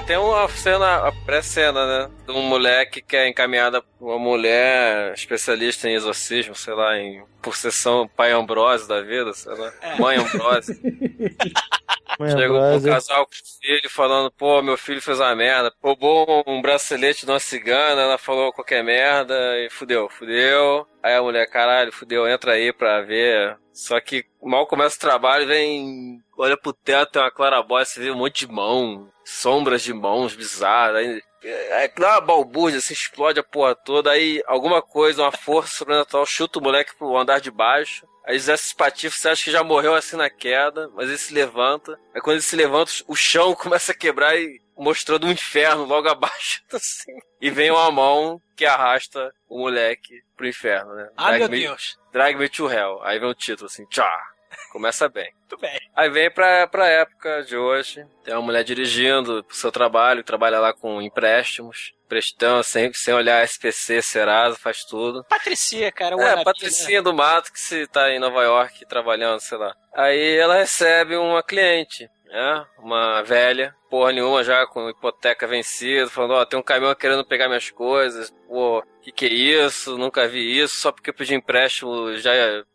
[0.08, 2.10] tem uma cena, a pré-cena, né?
[2.24, 7.22] De um moleque que é encaminhada por uma mulher especialista em exorcismo, sei lá, em
[7.42, 9.70] possessão pai Ambrose da vida, sei lá.
[9.98, 10.80] Mãe Ambrose.
[12.34, 15.70] Chegou um casal com o filho falando, pô, meu filho fez uma merda.
[15.82, 20.86] Roubou um bracelete de uma cigana, ela falou qualquer merda e fudeu, fudeu.
[21.02, 25.46] Aí a mulher, caralho, fudeu, entra aí pra ver Só que mal começa o trabalho,
[25.46, 26.20] vem.
[26.36, 30.34] Olha pro teto, tem uma clarabóia, você vê um monte de mão, sombras de mãos
[30.34, 30.96] bizarras.
[30.96, 34.10] Aí, é, dá uma balbúrdia, se explode a porra toda.
[34.10, 38.04] Aí alguma coisa, uma força sobrenatural chuta o moleque pro andar de baixo.
[38.28, 41.98] Aí José Spatifo, você acha que já morreu assim na queda, mas ele se levanta.
[42.14, 46.10] Aí quando ele se levanta, o chão começa a quebrar e mostrando um inferno logo
[46.10, 47.16] abaixo, assim.
[47.40, 51.08] E vem uma mão que arrasta o moleque pro inferno, né?
[51.16, 51.98] Ah, Drag meu me, Deus.
[52.12, 53.02] Drag me to hell.
[53.02, 54.12] Aí vem o título assim, tchá.
[54.72, 55.32] Começa bem.
[55.48, 55.80] Muito bem.
[55.96, 58.06] Aí vem pra, pra época de hoje.
[58.22, 63.44] Tem uma mulher dirigindo pro seu trabalho, trabalha lá com empréstimos, prestando, sem, sem olhar
[63.44, 65.24] SPC, Serasa, faz tudo.
[65.24, 66.16] Patricia, cara.
[66.16, 67.02] o É, wannabe, Patricinha né?
[67.04, 69.74] do Mato, que se tá em Nova York trabalhando, sei lá.
[69.94, 72.64] Aí ela recebe uma cliente, né?
[72.78, 77.48] Uma velha, porra nenhuma já, com hipoteca vencida, falando, ó, tem um caminhão querendo pegar
[77.48, 79.98] minhas coisas, pô, que que é isso?
[79.98, 82.30] Nunca vi isso, só porque eu pedi empréstimo, já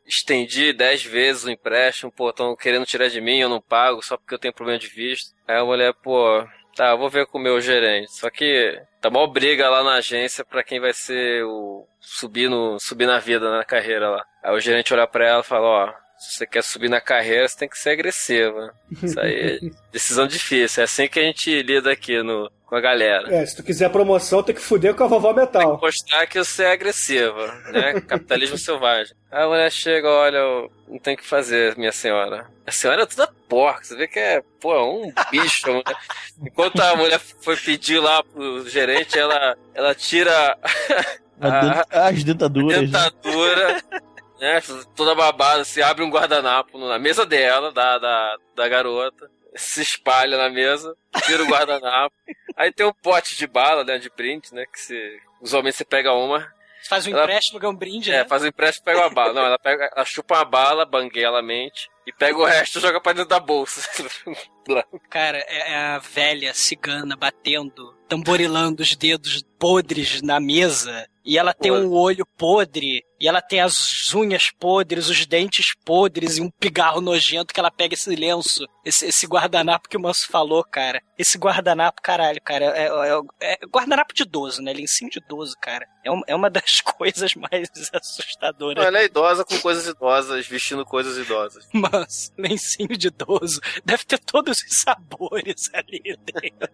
[0.06, 4.18] estendi dez vezes o empréstimo, pô, estão querendo tirar de mim, eu não pago, só
[4.18, 5.32] porque eu tenho problema de visto.
[5.48, 8.12] Aí a mulher, pô, tá, eu vou ver com o meu gerente.
[8.12, 12.80] Só que tá mó briga lá na agência pra quem vai ser o subir no
[12.80, 14.26] subir na vida, na carreira lá.
[14.44, 17.48] Aí o gerente olha pra ela e fala, ó, se você quer subir na carreira,
[17.48, 18.74] você tem que ser agressiva.
[19.02, 19.60] Isso aí é
[19.92, 20.82] decisão difícil.
[20.82, 23.32] É assim que a gente lida aqui no, com a galera.
[23.32, 25.80] É, se tu quiser promoção, tem que fuder com a vovó metal.
[25.80, 28.02] Mostrar que você é agressiva, né?
[28.10, 29.16] Capitalismo selvagem.
[29.32, 32.48] Aí a mulher chega, olha, eu não tem o que fazer, minha senhora.
[32.66, 35.70] A senhora é toda porca, você vê que é, pô, um bicho.
[35.86, 35.94] a.
[36.44, 40.58] Enquanto a mulher foi pedir lá pro gerente, ela, ela tira
[41.40, 42.78] A dent- As dentaduras.
[42.82, 42.86] né?
[42.88, 43.84] dentadura,
[44.42, 44.62] né?
[44.96, 50.38] Toda babada, se abre um guardanapo na mesa dela, da, da, da garota, se espalha
[50.38, 52.16] na mesa, tira o guardanapo.
[52.58, 53.98] Aí tem um pote de bala, né?
[53.98, 54.66] De print, né?
[54.66, 56.40] Que se, usualmente você pega uma.
[56.82, 58.26] Você faz um Ela- empréstimo, ganha um brinde, É, né?
[58.26, 59.34] faz um empréstimo e pega uma bala.
[59.34, 63.14] Não, ela, pega, ela chupa uma bala, banguelamente, e pega o resto e joga pra
[63.14, 63.82] dentro da bolsa.
[65.10, 71.08] Cara, é é a velha cigana batendo, tamborilando os dedos podres na mesa.
[71.26, 76.38] E ela tem um olho podre, e ela tem as unhas podres, os dentes podres
[76.38, 80.28] e um pigarro nojento que ela pega esse lenço, esse, esse guardanapo que o Manso
[80.28, 81.02] falou, cara.
[81.18, 84.74] Esse guardanapo, caralho, cara, é, é- é guardanapo de idoso, né?
[84.74, 85.88] Lencinho de idoso, cara.
[86.04, 88.86] É, um- é uma das coisas mais assustadoras.
[88.86, 91.66] Ela é idosa com coisas idosas, vestindo coisas idosas.
[91.74, 93.62] Mas, lencinho de idoso.
[93.86, 96.70] Deve ter todos os sabores ali dentro.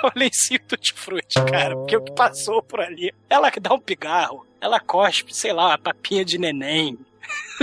[0.04, 1.76] O lencinho tutti-frutti, cara.
[1.76, 3.12] Porque o que passou por ali.
[3.28, 6.98] Ela dá um pigarro, ela cospe, sei lá, uma papinha de neném.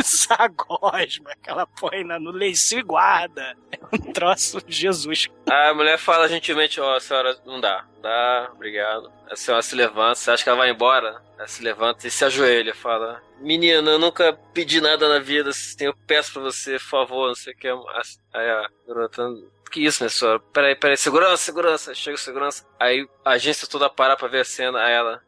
[0.04, 3.58] Sagosma que ela põe no lencinho e guarda.
[3.72, 5.28] É um troço de Jesus.
[5.50, 7.86] A mulher fala gentilmente, ó, senhora, não dá.
[8.02, 9.12] Dá, obrigado.
[9.30, 11.22] A senhora se levanta, você acha que ela vai embora?
[11.38, 15.93] Ela se levanta e se ajoelha, fala, menina, eu nunca pedi nada na vida, eu
[16.06, 17.67] peço pra você, por favor, não sei o que.
[17.67, 19.24] Aí a garota,
[19.70, 20.39] que isso, minha senhora?
[20.39, 21.93] Peraí, peraí, segurança, segurança.
[21.93, 22.65] Chega o segurança.
[22.80, 24.80] Aí a agência toda para pra ver a cena.
[24.80, 25.22] Aí ela,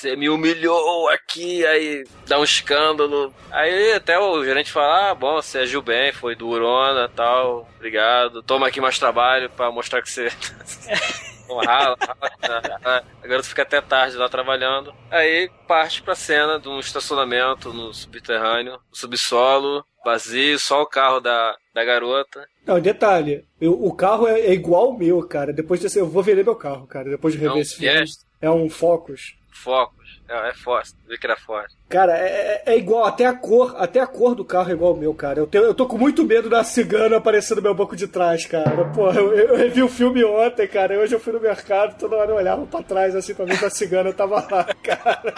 [0.00, 1.64] você me humilhou aqui.
[1.66, 3.32] Aí dá um escândalo.
[3.50, 7.68] Aí até o gerente fala: Ah, bom, você agiu bem, foi durona tal.
[7.76, 8.42] Obrigado.
[8.42, 10.28] Toma aqui mais trabalho pra mostrar que você.
[11.66, 11.96] Rala,
[12.40, 13.04] rala.
[13.20, 14.94] A garota fica até tarde lá trabalhando.
[15.10, 21.18] Aí parte pra cena de um estacionamento no subterrâneo, no subsolo, vazio, só o carro
[21.18, 22.46] da, da garota.
[22.64, 25.52] Não, detalhe, eu- o carro é, é igual ao meu, cara.
[25.52, 27.96] Depois desse, eu vou vender meu carro, cara, depois de rever É um esse filme.
[27.96, 28.24] Fiesta.
[28.40, 29.34] É um Focus.
[29.50, 30.20] Focus.
[30.28, 30.94] É, é forte.
[31.08, 31.74] Vê que era forte.
[31.88, 34.92] Cara, é, é- é igual, até a cor, até a cor do carro é igual
[34.92, 35.40] ao meu, cara.
[35.40, 38.46] Eu, tenho, eu tô com muito medo da cigana aparecer no meu banco de trás,
[38.46, 38.84] cara.
[38.94, 40.98] Porra, eu, eu revi o filme ontem, cara.
[40.98, 43.64] Hoje eu fui no mercado, toda hora eu olhava pra trás assim pra ver se
[43.64, 45.34] a cigana tava lá, cara.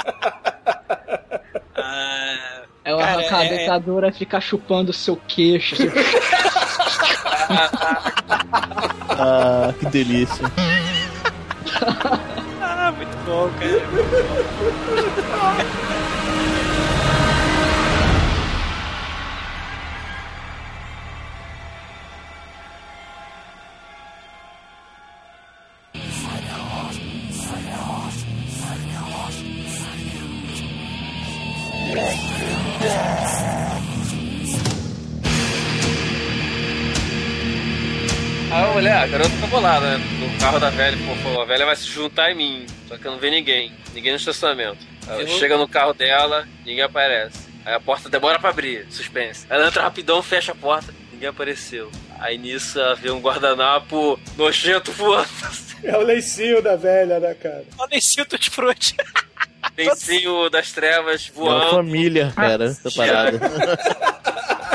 [2.84, 5.76] Ela Cara, arrancar a é- dentadura e ficar chupando o seu queixo.
[5.76, 5.90] seu-
[9.24, 10.44] Ah, que delícia.
[12.84, 13.80] Ah, muito bom, cara.
[38.50, 40.04] Aí a mulher, a garota fica bolada, né?
[40.42, 42.66] Carro da velha, pô, falou, a velha vai se juntar em mim.
[42.88, 43.72] Só que eu não vi ninguém.
[43.94, 44.78] Ninguém no estacionamento.
[45.06, 47.38] Ela Eu- chega no carro dela, ninguém aparece.
[47.64, 49.46] Aí a porta demora pra abrir, suspense.
[49.48, 51.90] Ela entra rapidão, fecha a porta, ninguém apareceu.
[52.18, 55.28] Aí nisso ela vê um guardanapo nojento voando.
[55.84, 57.64] É o lencinho da velha, né, cara?
[57.76, 58.94] O lencinho tutti-frutti.
[59.76, 61.70] lencinho das trevas É uma voando.
[61.70, 63.40] família, cara, essa parada.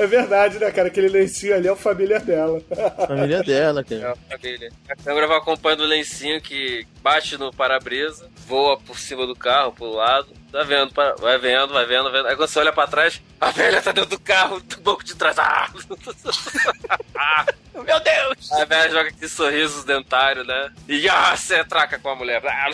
[0.00, 0.88] É verdade, né, cara?
[0.88, 2.60] Aquele lencinho ali é a família dela.
[3.06, 4.12] família dela, É cara.
[4.12, 4.70] a família.
[4.88, 9.72] A câmera vai acompanhando o lencinho que bate no para-brisa, voa por cima do carro,
[9.72, 10.28] pro lado.
[10.50, 12.26] Tá vendo, vai vendo, vai vendo, vendo.
[12.26, 15.14] Aí quando você olha pra trás, a velha tá dentro do carro, do banco de
[15.14, 15.38] trás.
[15.38, 15.68] Ah!
[17.74, 18.52] Meu Deus!
[18.52, 20.72] A velha joga aquele sorriso dentário, né?
[20.88, 22.42] E ah, você traca com a mulher.
[22.46, 22.70] Ah!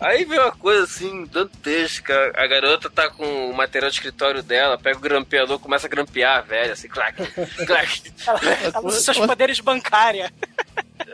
[0.00, 2.32] Aí vem uma coisa assim, dantesca.
[2.34, 6.38] A garota tá com o material de escritório dela, pega o grampeador, começa a grampear
[6.38, 7.14] a velha, assim, clac,
[7.66, 8.12] clac.
[8.26, 10.32] Ela usa seus poderes bancária.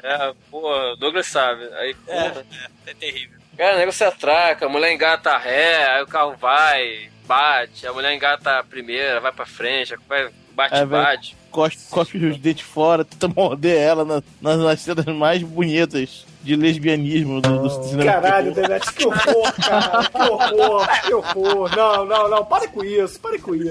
[0.03, 1.65] É, porra, Douglas sabe.
[1.75, 2.47] Aí, É, porra.
[2.87, 3.39] é, é terrível.
[3.57, 7.87] Cara, o negócio se atraca, a mulher engata a ré, aí o carro vai, bate,
[7.87, 11.37] a mulher engata a primeira, vai pra frente, vai, bate, É, bate.
[11.51, 16.57] Cospe, cospe os dentes fora, tenta morder ela na- nas, nas cenas mais bonitas de
[16.57, 18.13] lesbianismo do, do cinema.
[18.13, 18.53] Caralho.
[18.53, 20.05] Demet, que horror, cara.
[20.11, 21.77] Que horror, que horror.
[21.77, 22.45] Não, não, não.
[22.45, 23.69] Pare com isso, pare com isso.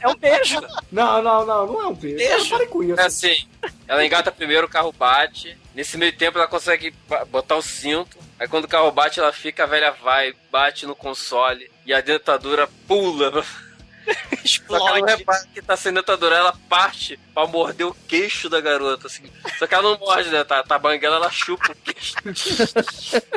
[0.00, 0.60] É, um beijo.
[0.92, 1.66] Não, não, não.
[1.66, 2.16] Não é um beijo.
[2.16, 2.48] Beijo.
[2.50, 3.00] Pare com isso.
[3.00, 3.36] É assim,
[3.88, 6.94] ela engata primeiro, o carro bate, nesse meio tempo ela consegue
[7.28, 10.94] botar o cinto, aí quando o carro bate ela fica, a velha vai, bate no
[10.94, 13.44] console, e a dentadura pula.
[14.68, 19.24] Só que que tá sem dentadura, ela parte pra morder o queixo da garota, assim.
[19.58, 20.44] Só que ela não morde, né?
[20.44, 22.14] Tá, tá banguela, ela chupa o queixo.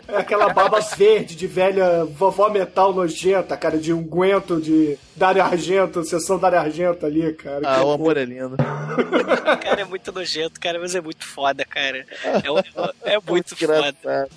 [0.07, 6.03] É aquela baba verde de velha vovó metal nojenta, cara, de unguento de Dario Argento,
[6.03, 7.61] sessão Dario Argento ali, cara.
[7.65, 8.55] Ah, Que o amor é lindo.
[9.61, 12.05] Cara, é muito nojento, cara, mas é muito foda, cara.
[12.23, 13.95] É, é muito foda.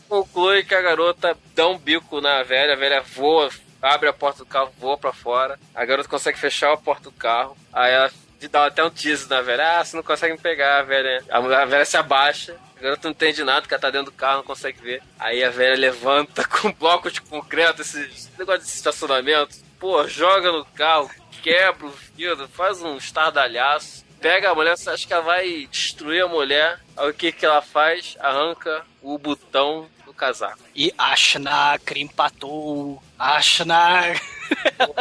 [0.08, 3.48] Conclui que a garota dá um bico na velha, a velha voa,
[3.82, 5.58] abre a porta do carro, voa pra fora.
[5.74, 7.56] A garota consegue fechar a porta do carro.
[7.72, 8.10] Aí ela
[8.48, 9.80] dá até um teaser na velha.
[9.80, 11.24] Ah, você não consegue me pegar, a velha.
[11.28, 12.56] A, a velha se abaixa.
[12.76, 15.02] A garota não entende nada, porque ela tá dentro do carro, não consegue ver.
[15.18, 19.56] Aí a velha levanta com um bloco de concreto, esse esse negócio de estacionamento.
[19.78, 21.10] Pô, joga no carro,
[21.42, 24.04] quebra o vidro, faz um estardalhaço.
[24.20, 26.78] Pega a mulher, você acha que ela vai destruir a mulher.
[26.96, 28.16] Aí o que que ela faz?
[28.20, 29.88] Arranca o botão
[30.22, 30.58] casaco.
[30.74, 33.02] E Ashnak empatou.
[33.18, 34.20] Ashnak.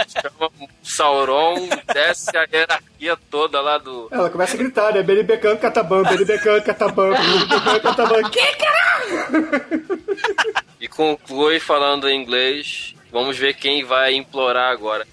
[0.08, 0.50] Chama
[0.82, 4.08] Sauron, desce a hierarquia toda lá do.
[4.10, 5.04] Ela começa a gritar, né?
[5.04, 8.30] Beribecan Catabam, Beribecan Catabam, Beribecan Catabam.
[8.32, 10.04] Que caralho?
[10.80, 12.96] E conclui falando em inglês.
[13.12, 15.06] Vamos ver quem vai implorar agora.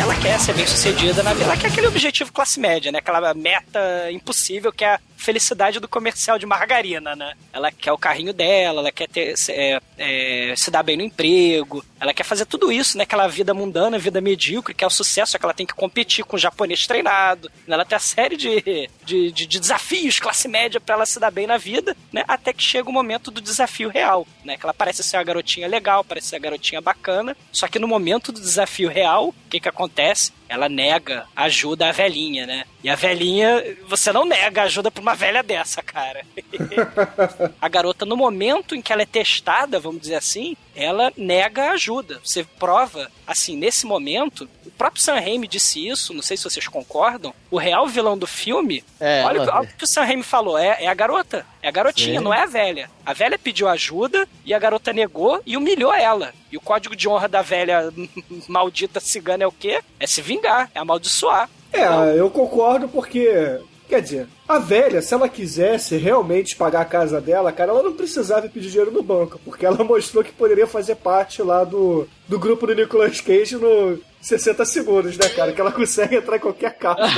[0.00, 1.44] Ela quer ser bem sucedida na vida.
[1.44, 3.00] Ela quer aquele objetivo classe média, né?
[3.00, 7.34] Aquela meta impossível que é felicidade do comercial de margarina, né?
[7.52, 11.02] Ela quer o carrinho dela, ela quer ter, se- é, é, se dar bem no
[11.02, 13.04] emprego, ela quer fazer tudo isso, né?
[13.04, 16.24] Aquela vida mundana, vida medíocre, que é o sucesso, é que ela tem que competir
[16.24, 17.50] com o japonês treinado.
[17.66, 17.74] né?
[17.74, 18.60] Ela tem a série de,
[19.04, 22.24] de, de- de desafios classe média pra ela se dar bem na vida, né?
[22.26, 24.56] Até que chega o momento do desafio real, né?
[24.56, 27.86] Que ela parece ser uma garotinha legal, parece ser uma garotinha bacana, só que no
[27.88, 30.32] momento do desafio real, o que que acontece?
[30.50, 32.64] Ela nega ajuda à velhinha, né?
[32.82, 36.22] E a velhinha, você não nega ajuda pra uma velha dessa, cara.
[37.60, 42.20] a garota, no momento em que ela é testada, vamos dizer assim, ela nega ajuda.
[42.24, 46.66] Você prova, assim, nesse momento, o próprio Sam Raimi disse isso, não sei se vocês
[46.66, 49.86] concordam, o real vilão do filme, É, olha, o que- ela- olha o que o
[49.86, 52.24] Sam Raimi falou, é, é a garota, é a garotinha, Sim.
[52.24, 52.90] não é a velha.
[53.06, 56.32] A velha pediu ajuda e a garota negou e humilhou ela.
[56.50, 57.92] E o código de honra da velha
[58.48, 59.80] maldita cigana é o quê?
[59.98, 61.48] É se vingar, é amaldiçoar.
[61.72, 61.84] É,
[62.18, 63.60] eu concordo porque.
[63.88, 67.92] Quer dizer, a velha, se ela quisesse realmente pagar a casa dela, cara, ela não
[67.92, 72.38] precisava pedir dinheiro no banco, porque ela mostrou que poderia fazer parte lá do, do
[72.38, 75.52] grupo do Nicolas Cage no 60 segundos, né, cara?
[75.52, 77.00] Que ela consegue entrar em qualquer carro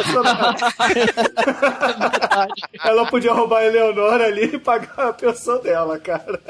[2.84, 6.40] ela podia roubar a Eleonora ali e pagar a pensão dela, cara.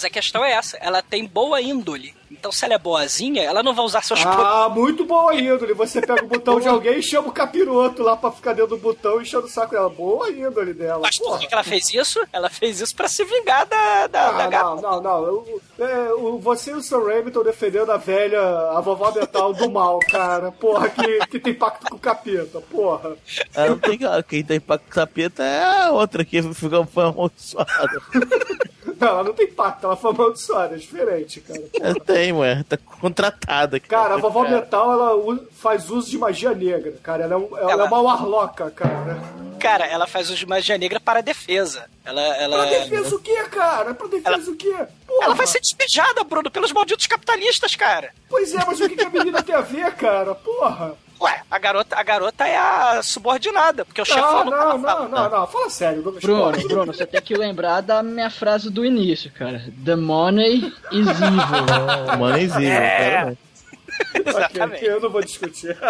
[0.00, 2.14] Mas a questão é essa, ela tem boa índole.
[2.40, 5.74] Então se ela é boazinha, ela não vai usar seus Ah, muito boa índole.
[5.74, 8.76] Você pega o botão de alguém e chama o capiroto lá pra ficar dentro do
[8.78, 9.90] botão e enchendo o saco dela.
[9.90, 11.00] Boa índole dela.
[11.02, 11.38] Mas por porra.
[11.40, 12.18] que ela fez isso?
[12.32, 14.64] Ela fez isso pra se vingar da, da, da Ah, gata.
[14.64, 15.24] não, não, não.
[15.24, 19.52] Eu- é, o- você e o Sam Raimi estão defendendo a velha, a vovó metal
[19.52, 20.50] do mal, cara.
[20.50, 23.16] Porra, que, que tem pacto com o capeta, porra.
[23.54, 28.00] Ela não tem, quem tem pra capeta é a outra que fica foi amaldiçoada.
[28.98, 31.62] Não, ela não tem pacto, ela foi amaldiçoada, é diferente, cara.
[31.80, 33.78] Ela tem, ué, tá contratada.
[33.80, 37.24] Cara, a vovó metal, ela faz uso de magia negra, cara.
[37.24, 39.18] Ela é, um- ela é uma warlock, cara.
[39.58, 41.84] Cara, ela faz uso de magia negra para a defesa.
[42.04, 43.92] Ela, ela, Pra defesa o quê, cara?
[43.94, 44.74] Pra defesa o quê?
[45.06, 45.24] Porra.
[45.24, 48.10] ela vai ser despejada, Bruno, pelos malditos capitalistas, cara.
[48.28, 50.34] Pois é, mas o que, que a menina tem a ver, cara?
[50.34, 50.94] Porra.
[51.20, 54.80] Ué, a garota, a garota é a subordinada, porque o Não, chefão não, fala, não,
[54.82, 55.08] fala.
[55.08, 56.52] não, não, fala sério, Douglas Bruno.
[56.68, 59.62] Bruno, você tem que lembrar da minha frase do início, cara.
[59.84, 62.16] The money is evil.
[62.18, 63.10] Money is evil, É.
[63.14, 63.38] cara.
[64.26, 64.78] Exatamente.
[64.78, 65.76] Ok, eu não vou discutir.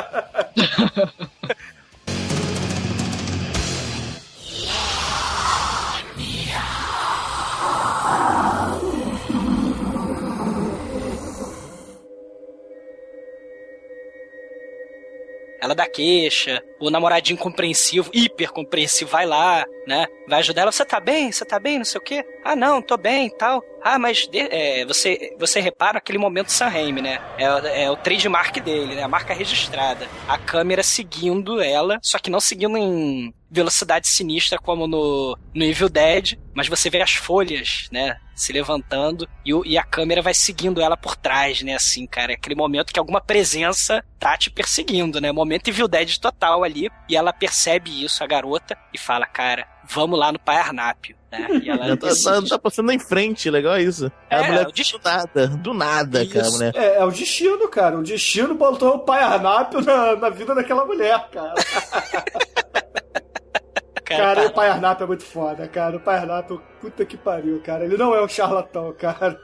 [15.60, 20.06] Ela dá queixa, o namoradinho compreensivo, hiper compreensivo, vai lá, né?
[20.28, 20.72] Vai ajudar ela.
[20.72, 21.32] Você tá bem?
[21.32, 21.78] Você tá bem?
[21.78, 22.24] Não sei o quê.
[22.44, 23.60] Ah, não, tô bem e tal.
[23.82, 27.18] Ah, mas de- é, você, você repara aquele momento Sam Raimi, né?
[27.36, 29.02] É, é o trademark dele, né?
[29.02, 30.06] A marca registrada.
[30.28, 35.88] A câmera seguindo ela, só que não seguindo em velocidade sinistra como no, no Evil
[35.88, 38.16] Dead, mas você vê as folhas, né?
[38.36, 41.74] Se levantando e, e a câmera vai seguindo ela por trás, né?
[41.74, 42.32] Assim, cara.
[42.32, 45.32] É aquele momento que alguma presença tá te perseguindo, né?
[45.32, 46.88] Momento Evil Dead total ali.
[47.08, 51.46] E ela percebe isso, a garota, e fala, cara, vamos lá no Pai Arnápio, né?
[51.62, 54.10] E ela Já tá, tá, tá passando em frente, legal isso.
[54.28, 54.98] É, a É, mulher o destino.
[55.00, 56.52] do nada, do nada, cara, a Isso.
[56.56, 56.72] mulher.
[56.76, 57.98] É, é o destino, cara.
[57.98, 61.54] O destino botou o pai Arnápio na, na vida daquela mulher, cara.
[64.16, 65.96] Cara, o pai Arnápio é muito foda, cara.
[65.96, 67.84] O pai Arnápio, puta que pariu, cara.
[67.84, 69.38] Ele não é um charlatão, cara.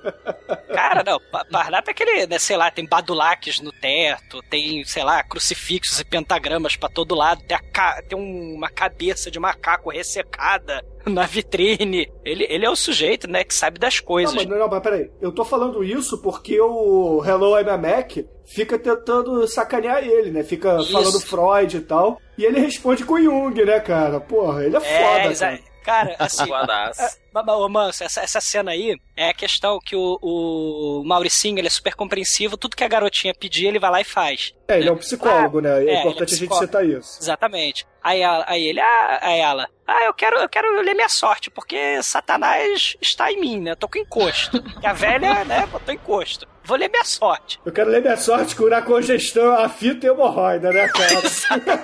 [0.74, 5.04] Cara, não, Pa- Parnap é aquele, né, sei lá, tem badulaques no teto, tem, sei
[5.04, 9.90] lá, crucifixos e pentagramas pra todo lado, tem, a tem um- uma cabeça de macaco
[9.90, 12.10] ressecada na vitrine.
[12.24, 14.34] Ele, ele é o sujeito, né, que sabe das coisas.
[14.34, 15.10] Não, mas, não, mas peraí.
[15.20, 20.42] Eu tô falando isso porque o Hello, I'm a Mac fica tentando sacanear ele, né?
[20.44, 20.92] Fica Isso.
[20.92, 22.20] falando Freud e tal.
[22.38, 24.20] E ele responde com Jung, né, cara?
[24.20, 25.60] Porra, ele é, foda, exa- cara.
[25.86, 26.42] Cara, assim.
[26.42, 31.70] É, Manso, essa, essa cena aí é a questão que o, o Mauricinho ele é
[31.70, 34.52] super compreensivo, tudo que a garotinha pedir, ele vai lá e faz.
[34.66, 35.78] É, ele é um psicólogo, né?
[35.78, 37.18] É, ele é importante a gente citar isso.
[37.22, 37.86] Exatamente.
[38.02, 41.50] Aí, ela- aí ele, ah, aí ela, ah, eu quero, eu quero ler minha sorte,
[41.50, 43.70] porque Satanás está em mim, né?
[43.72, 44.60] Eu tô com encosto.
[44.82, 46.48] E a velha, né, botou encosto.
[46.64, 47.60] Vou ler minha sorte.
[47.64, 51.20] Eu quero ler minha sorte, curar congestão, a fita e hemorroida, né, cara?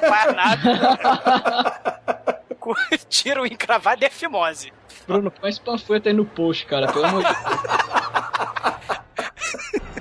[0.08, 2.31] Faz nada.
[2.62, 2.72] Com
[3.10, 4.72] Tiro encravado e fimose.
[5.04, 7.42] Bruno, põe esse panfleto aí no post, cara, pelo amor de Deus.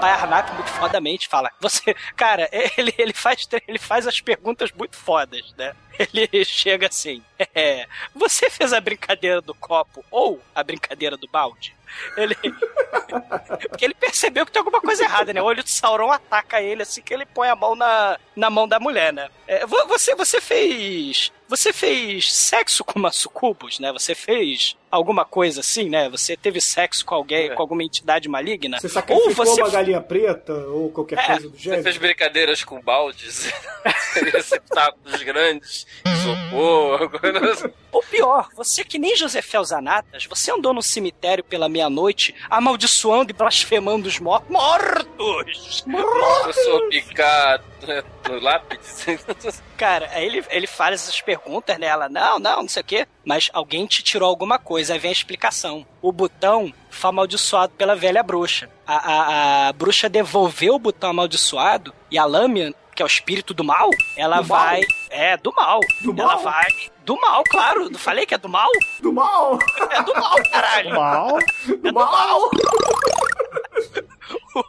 [0.00, 4.96] pai Arnap muito fodamente fala: Você, cara, ele, ele, faz, ele faz as perguntas muito
[4.96, 5.74] fodas, né?
[5.98, 7.22] Ele chega assim:
[7.54, 11.76] é, Você fez a brincadeira do copo ou a brincadeira do balde?
[12.16, 12.34] Ele.
[13.68, 15.42] Porque ele percebeu que tem alguma coisa errada, né?
[15.42, 18.66] O olho de Sauron ataca ele assim que ele põe a mão na, na mão
[18.66, 19.28] da mulher, né?
[19.46, 21.32] É, vo- você, você fez.
[21.48, 23.92] Você fez sexo com uma sucubus, né?
[23.92, 26.08] Você fez alguma coisa assim, né?
[26.08, 28.80] Você teve sexo com alguém, com alguma entidade maligna?
[28.80, 31.82] Você sacrificou ou você uma galinha preta ou qualquer É, coisa do Você gênero?
[31.82, 33.50] fez brincadeiras com baldes,
[34.32, 37.10] receptáculos grandes, isopor.
[37.92, 43.34] Ou pior, você que nem José Felzanatas, você andou no cemitério pela meia-noite, amaldiçoando e
[43.34, 45.84] blasfemando os mor mortos!
[45.86, 49.06] Eu sou picado né, no lápis.
[49.76, 51.86] Cara, aí ele, ele faz essas perguntas, né?
[51.86, 53.06] Ela, não, não, não sei o quê.
[53.24, 55.84] Mas alguém te tirou alguma coisa, aí vem a explicação.
[56.00, 58.70] O botão foi amaldiçoado pela velha bruxa.
[58.86, 63.52] A, a, a bruxa devolveu o botão amaldiçoado e a lâmina, que é o espírito
[63.52, 64.58] do mal, ela Do mal?
[64.58, 64.80] vai.
[65.10, 65.80] É, do mal.
[66.02, 66.42] Do ela mal?
[66.42, 66.68] vai.
[67.04, 67.90] Do mal, claro.
[67.90, 68.70] Não falei que é do mal?
[69.00, 69.58] Do mal!
[69.90, 70.94] É do mal, caralho.
[70.94, 71.38] Mal?
[71.40, 72.50] É do mal.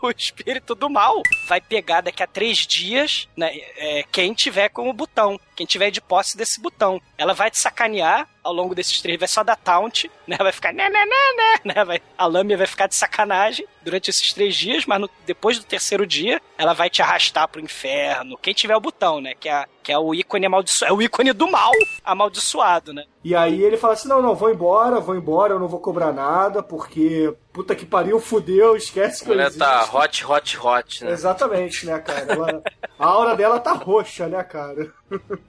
[0.01, 4.89] o espírito do mal vai pegar daqui a três dias né, é, quem tiver com
[4.89, 6.99] o botão, quem tiver de posse desse botão.
[7.15, 10.35] Ela vai te sacanear ao longo desses três, vai só dar taunt, né?
[10.39, 11.85] Vai ficar né, né, né, né, né?
[11.85, 15.63] Vai, a lâmina vai ficar de sacanagem durante esses três dias, mas no- depois do
[15.63, 18.35] terceiro dia, ela vai te arrastar pro inferno.
[18.41, 19.35] Quem tiver o botão, né?
[19.39, 20.91] Que é, que é o ícone amaldiçoado.
[20.91, 21.71] É o ícone do mal
[22.03, 23.03] amaldiçoado, né?
[23.23, 26.11] E aí ele fala assim: não, não, vou embora, vou embora, eu não vou cobrar
[26.11, 29.63] nada, porque puta que pariu, fudeu, esquece que eu mulher existo.
[29.63, 31.11] tá hot, hot, hot, né?
[31.11, 32.21] Exatamente, né, cara?
[32.33, 32.63] Ela-
[32.97, 34.91] a aura dela tá roxa, né, cara?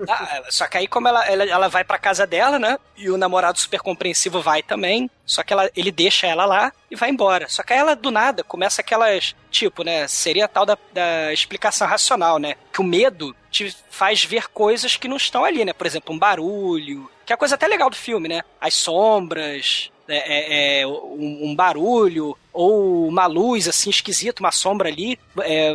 [0.08, 2.78] Ah, só que aí, como ela, ela, ela vai pra casa dela, né?
[2.96, 5.10] E o namorado super compreensivo vai também.
[5.24, 7.48] Só que ela, ele deixa ela lá e vai embora.
[7.48, 9.34] Só que aí ela, do nada, começa aquelas.
[9.50, 10.08] Tipo, né?
[10.08, 12.54] Seria tal da, da explicação racional, né?
[12.72, 15.72] Que o medo te faz ver coisas que não estão ali, né?
[15.72, 17.10] Por exemplo, um barulho.
[17.24, 18.42] Que é a coisa até legal do filme, né?
[18.60, 25.18] As sombras, é, é, um, um barulho ou uma luz assim esquisita, uma sombra ali,
[25.40, 25.74] é,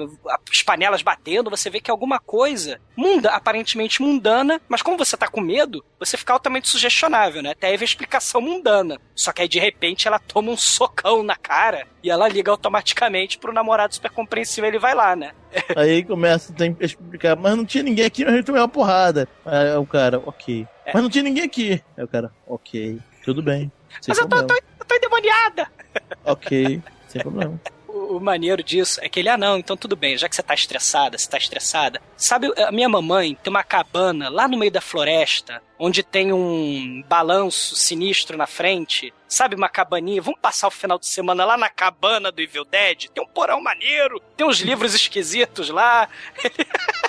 [0.51, 5.17] as panelas batendo, você vê que é alguma coisa munda, aparentemente mundana, mas como você
[5.17, 7.51] tá com medo, você fica altamente sugestionável, né?
[7.51, 8.99] Até aí vem a explicação mundana.
[9.15, 13.37] Só que aí de repente ela toma um socão na cara e ela liga automaticamente
[13.37, 15.31] pro namorado super compreensível, ele vai lá, né?
[15.75, 19.27] Aí começa a explicar, mas não tinha ninguém aqui, mas a gente tomou uma porrada.
[19.45, 20.67] Aí o cara, ok.
[20.85, 20.91] É.
[20.93, 21.81] Mas não tinha ninguém aqui.
[21.97, 23.71] Aí o cara, ok, tudo bem.
[24.01, 24.61] Sem Mas eu tô, problema.
[24.61, 25.71] tô, eu tô endemoniada!
[26.23, 27.59] Ok, sem problema.
[27.87, 30.43] O, o maneiro disso é que ele, ah não, então tudo bem, já que você
[30.43, 32.01] tá estressada, você tá estressada.
[32.15, 37.01] Sabe, a minha mamãe tem uma cabana lá no meio da floresta, onde tem um
[37.07, 39.13] balanço sinistro na frente.
[39.27, 40.21] Sabe, uma cabaninha?
[40.21, 43.07] Vamos passar o final de semana lá na cabana do Evil Dead?
[43.07, 46.07] Tem um porão maneiro, tem uns livros esquisitos lá.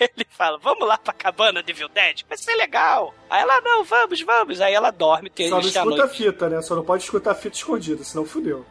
[0.00, 2.22] Ele fala, vamos lá pra cabana do Evil Dead?
[2.28, 3.14] Vai ser legal.
[3.28, 4.60] Aí ela, não, vamos, vamos.
[4.60, 6.62] Aí ela dorme, tem Só não escuta a fita, né?
[6.62, 8.64] Só não pode escutar a fita escondida, senão fudeu.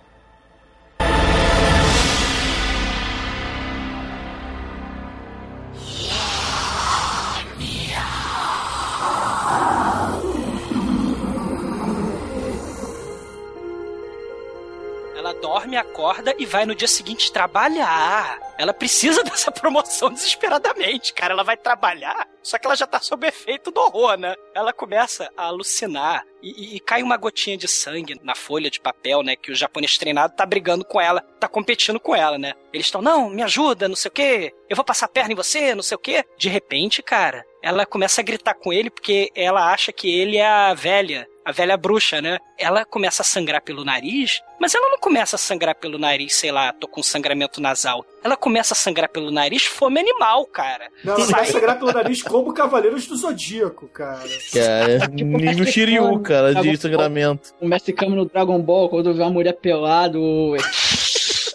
[15.36, 18.39] Dorme, acorda e vai no dia seguinte trabalhar.
[18.57, 21.33] Ela precisa dessa promoção desesperadamente, cara.
[21.33, 24.36] Ela vai trabalhar, só que ela já tá sob efeito do horror, né?
[24.53, 28.79] Ela começa a alucinar e, e- e cai uma gotinha de sangue na folha de
[28.79, 29.36] papel, né?
[29.36, 32.53] Que o japonês treinado tá brigando com ela, tá competindo com ela, né?
[32.73, 34.53] Eles estão, não, me ajuda, não sei o quê.
[34.69, 36.23] Eu vou passar a perna em você, não sei o quê.
[36.38, 40.45] De repente, cara, ela começa a gritar com ele porque ela acha que ele é
[40.47, 42.38] a velha, a velha bruxa, né?
[42.57, 46.51] Ela começa a sangrar pelo nariz, mas ela não começa a sangrar pelo nariz, sei
[46.51, 48.05] lá, tô com sangramento nasal.
[48.24, 50.89] Ela começa a sangrar pelo nariz fome animal, cara.
[51.03, 54.30] Não, ela Sai- vai sangrar pelo nariz como Cavaleiros do Zodíaco, cara.
[54.53, 57.53] Cara, nível Shiryu, cara, de sangramento.
[57.59, 60.55] O Mestre Kami no Dragon Ball, quando vê uma mulher pelada, o-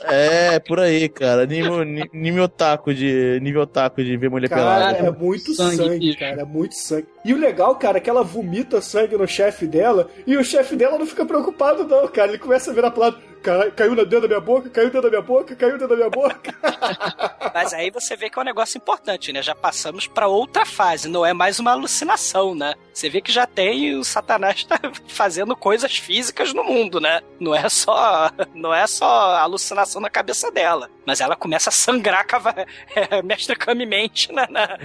[0.05, 1.47] É, por aí, cara.
[1.47, 3.39] Nível, nível otaku de.
[3.41, 5.09] Nível otaku de ver mulher Cara, pelada.
[5.09, 7.07] é muito sangue, cara, é muito sangue.
[7.25, 10.77] E o legal, cara, é que ela vomita sangue no chefe dela e o chefe
[10.77, 12.29] dela não fica preocupado, não, cara.
[12.29, 13.19] Ele começa a virar pro lado.
[13.43, 16.11] "Ca- Caiu dentro da minha boca, caiu dentro da minha boca, caiu dentro da minha
[16.11, 16.55] boca.
[17.55, 19.43] Mas aí você vê que é um negócio importante, né?
[19.43, 22.75] Já passamos pra outra fase, não é mais uma alucinação, né?
[22.93, 24.79] Você vê que já tem o Satanás tá
[25.09, 27.21] fazendo coisas físicas no mundo, né?
[27.39, 32.27] Não é só, não é só alucinação na cabeça dela, mas ela começa a sangrar
[32.27, 32.55] cava...
[32.95, 34.79] é, mestre Kami mente na, na-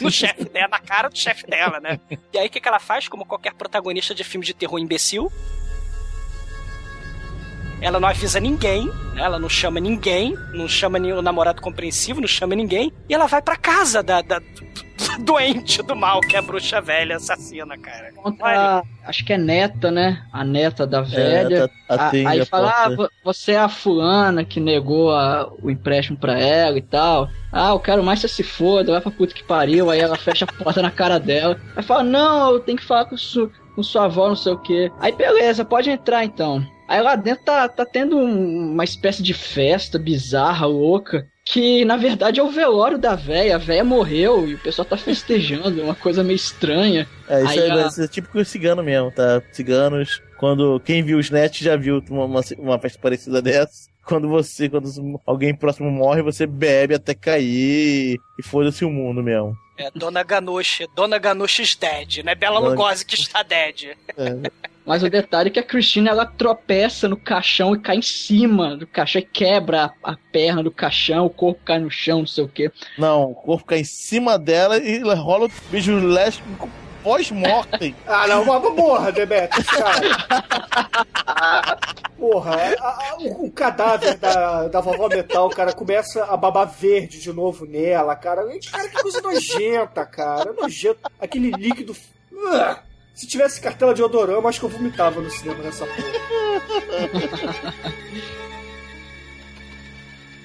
[0.00, 1.98] no chefe dela, na cara do chefe dela, né?
[2.32, 5.30] E aí o que, que ela faz, como qualquer protagonista de filme de terror imbecil?
[7.80, 9.22] Ela não avisa ninguém, né?
[9.22, 13.42] ela não chama ninguém, não chama nenhum namorado compreensivo, não chama ninguém, e ela vai
[13.42, 14.64] pra casa da, da- do
[15.24, 18.12] doente do mal, que é a bruxa velha assassina, cara.
[18.14, 20.24] contra, acho que é neta, né?
[20.32, 21.68] A neta da velha.
[21.68, 25.70] tá- A- atende aí a fala, ah, você é a fulana que negou a- o
[25.70, 27.28] empréstimo pra ela e tal.
[27.52, 29.90] Ah, eu quero mais que você se foda, vai pra puta que pariu.
[29.90, 31.60] Aí ela fecha a porta na cara dela.
[31.76, 34.58] Aí fala, não, eu tenho que falar com, su, com sua avó, não sei o
[34.58, 34.90] quê.
[35.00, 36.64] Aí beleza, pode entrar então.
[36.88, 41.26] Aí lá dentro tá, tá tendo um- uma espécie de festa bizarra, louca.
[41.46, 43.56] Que na verdade é o velório da véia.
[43.56, 45.78] A véia morreu e o pessoal tá festejando.
[45.80, 47.06] É uma coisa meio estranha.
[47.28, 49.42] É, isso Aí é, a- é típico cigano mesmo, tá?
[49.52, 53.88] Ciganos, quando quem viu os net já viu uma, uma, uma festa parecida dessa.
[54.06, 54.90] Quando você, quando
[55.26, 59.54] alguém próximo morre, você bebe até cair e foda-se o mundo mesmo.
[59.78, 62.34] É Dona Ganush, Dona Ganush is dead, né?
[62.34, 63.96] Bela Dona- Lugosi que está dead.
[64.86, 68.76] Mas o detalhe é que a Cristina ela tropeça no caixão e cai em cima
[68.76, 72.26] do caixão e quebra a, a perna do caixão, o corpo cai no chão, não
[72.26, 72.70] sei o quê.
[72.98, 76.68] Não, o corpo cai em cima dela e ela rola o beijo lésbico
[77.02, 77.94] pós-mortem.
[78.06, 80.00] Ah, não, mas porra, Demetrius, cara.
[82.18, 87.20] Porra, a- a- o, o cadáver da, da vovó Metal, cara, começa a babar verde
[87.20, 88.42] de novo nela, cara.
[88.70, 90.52] Cara, que coisa nojenta, cara.
[90.52, 91.00] Nojento.
[91.20, 91.94] Aquele líquido.
[92.32, 92.76] Ugh.
[93.14, 95.98] Se tivesse cartela de odorama, acho que eu vomitava no cinema nessa porra.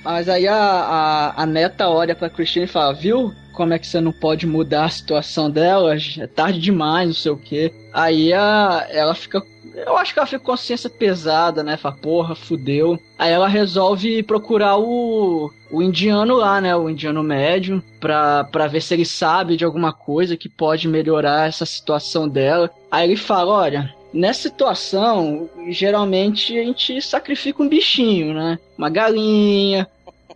[0.04, 3.34] Mas aí a, a, a neta olha pra Cristina e fala, viu?
[3.52, 5.96] Como é que você não pode mudar a situação dela?
[6.18, 7.74] É tarde demais, não sei o quê.
[7.94, 9.42] Aí a, ela fica.
[9.76, 11.78] Eu acho que ela fica com consciência pesada, né?
[11.78, 13.00] Fala, porra, fudeu.
[13.18, 16.76] Aí ela resolve procurar o, o indiano lá, né?
[16.76, 21.48] O indiano médium, pra, pra ver se ele sabe de alguma coisa que pode melhorar
[21.48, 22.70] essa situação dela.
[22.92, 28.58] Aí ele fala: olha, Nessa situação, geralmente a gente sacrifica um bichinho, né?
[28.76, 29.88] Uma galinha,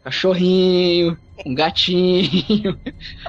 [0.04, 2.78] cachorrinho, um gatinho.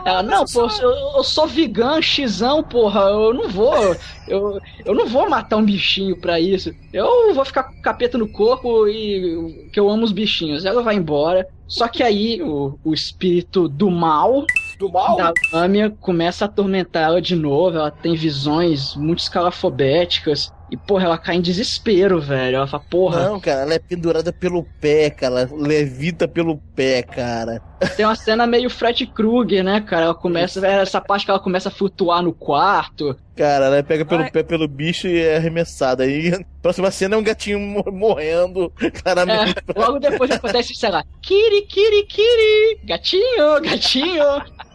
[0.05, 3.97] Ela, não, pô, eu, eu sou vegan, xizão, porra, eu não vou.
[4.27, 6.75] Eu, eu não vou matar um bichinho pra isso.
[6.93, 10.65] Eu vou ficar com capeta no corpo e que eu amo os bichinhos.
[10.65, 11.47] Ela vai embora.
[11.67, 14.45] Só que aí o, o espírito do mal.
[14.79, 15.17] Do mal?
[15.17, 17.79] Da lâmina começa a atormentar ela de novo.
[17.79, 20.53] Ela tem visões muito escalafobéticas.
[20.75, 22.57] E, porra, ela cai em desespero, velho.
[22.57, 23.29] Ela fala, porra.
[23.29, 25.43] Não, cara, ela é pendurada pelo pé, cara.
[25.43, 27.63] Ela levita pelo pé, cara.
[27.97, 30.07] Tem uma cena meio Fred Krueger, né, cara?
[30.07, 30.67] Ela começa.
[30.67, 33.17] Essa parte que ela começa a flutuar no quarto.
[33.37, 36.03] Cara, ela pega pelo pé pelo bicho e é arremessada.
[36.03, 38.73] Aí, a próxima cena é um gatinho mo- morrendo,
[39.05, 39.55] claramente.
[39.75, 44.25] É, logo depois acontece, sei lá, Kiri, Kiri, Kiri, gatinho, gatinho.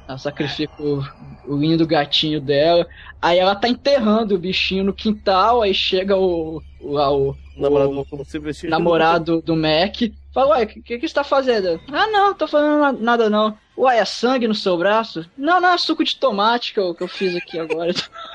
[0.08, 1.04] Ela sacrifica o,
[1.46, 2.88] o lindo gatinho dela.
[3.22, 6.62] Aí ela tá enterrando o bichinho no quintal, aí chega o.
[6.80, 9.96] o, lá, o, Namorado, o como se vestia- namorado do Mac.
[10.34, 11.82] Fala, ué, o que, que, que você tá fazendo?
[11.92, 13.58] Ah, não, tô fazendo na- nada não.
[13.78, 15.26] Ué, é sangue no seu braço?
[15.38, 17.92] Não, não, é suco de tomate que eu, que eu fiz aqui agora.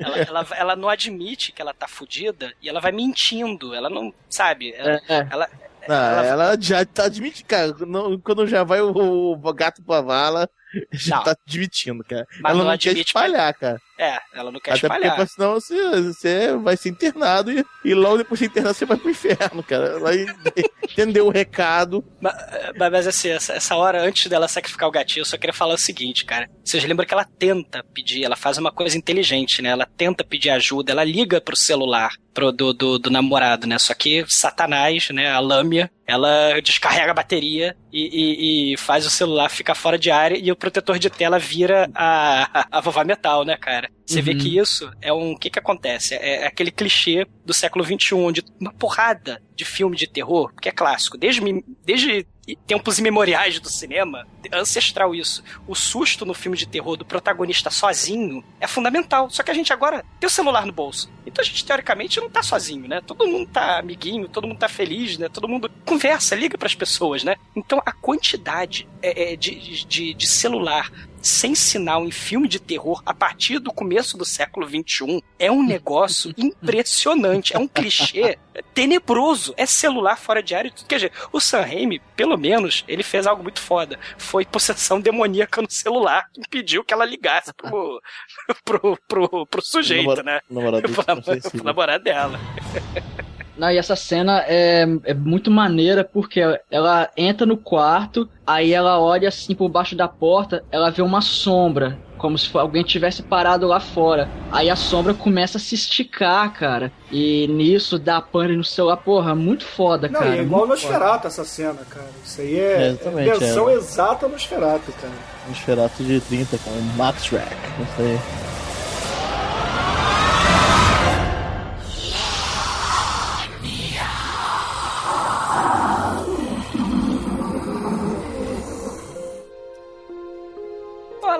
[0.00, 3.74] Ela, ela, ela não admite que ela tá fudida e ela vai mentindo.
[3.74, 4.12] Ela não.
[4.28, 4.72] Sabe?
[4.74, 5.00] Ela.
[5.08, 5.48] É, ela
[5.88, 7.74] Ah, ela já tá admitindo, cara.
[7.86, 10.48] não- quando já vai o, o gato pra vala,
[10.92, 11.24] já Não.
[11.24, 12.26] tá admitindo, cara.
[12.40, 13.80] Mas ela não não, quer espalhar, cara.
[13.98, 15.14] É, ela não quer Até espalhar.
[15.16, 18.96] porque senão você, você vai ser internado e, e logo depois de internado você vai
[18.96, 19.86] pro inferno, cara.
[19.88, 20.10] Ela
[20.90, 22.02] entendeu o recado.
[22.20, 22.34] Mas,
[22.78, 25.78] mas assim, essa, essa hora antes dela sacrificar o gatinho, eu só queria falar o
[25.78, 26.48] seguinte, cara.
[26.64, 29.70] Vocês lembram que ela tenta pedir, ela faz uma coisa inteligente, né?
[29.70, 33.78] Ela tenta pedir ajuda, ela liga pro celular pro, do, do, do namorado, né?
[33.78, 35.30] Só que Satanás, né?
[35.30, 40.10] A lâmina, ela descarrega a bateria e, e- e faz o celular ficar fora de
[40.10, 43.90] área e o protetor de tela vira a, a, a vovó metal, né, cara?
[44.06, 44.38] Você vê Uhum.
[44.38, 45.32] que isso é um.
[45.32, 46.14] O que que acontece?
[46.14, 50.72] É aquele clichê do século XXI, onde uma porrada de filme de terror, que é
[50.72, 51.40] clássico, desde,
[51.84, 52.26] desde
[52.66, 55.42] tempos imemoriais do cinema, ancestral isso.
[55.66, 59.30] O susto no filme de terror do protagonista sozinho é fundamental.
[59.30, 61.10] Só que a gente agora tem o celular no bolso.
[61.26, 63.00] Então a gente, teoricamente, não tá sozinho, né?
[63.06, 65.28] Todo mundo tá amiguinho, todo mundo tá feliz, né?
[65.28, 67.36] Todo mundo conversa, liga pras pessoas, né?
[67.54, 70.90] Então a quantidade é, é, de, de, de celular
[71.22, 75.62] sem sinal em filme de terror a partir do começo do século XXI é um
[75.66, 77.54] negócio impressionante.
[77.54, 78.38] É um clichê
[78.74, 79.54] tenebroso.
[79.56, 80.86] É celular fora de área e tudo.
[80.86, 83.98] Quer dizer, o Sam Raimi, pelo menos, ele fez algo muito foda.
[84.18, 88.00] Foi possessão demoníaca no celular que impediu que ela ligasse pro,
[88.64, 90.40] pro, pro, pro sujeito, Namora- né?
[90.50, 92.38] namorado pro, pro namorado dela.
[93.60, 96.40] Não, e essa cena é, é muito maneira porque
[96.70, 101.20] ela entra no quarto, aí ela olha assim por baixo da porta, ela vê uma
[101.20, 104.30] sombra, como se alguém tivesse parado lá fora.
[104.50, 106.90] Aí a sombra começa a se esticar, cara.
[107.12, 110.38] E nisso dá pane no celular, porra, muito foda, Não, cara.
[110.38, 110.66] é igual.
[110.66, 112.08] Nosferatu essa cena, cara.
[112.24, 113.74] Isso aí É, é, exatamente, é versão é.
[113.74, 115.12] exata Nosferatu, cara.
[115.46, 117.54] Nosferatu de 30 com o Max Rack.
[117.82, 118.49] Isso aí.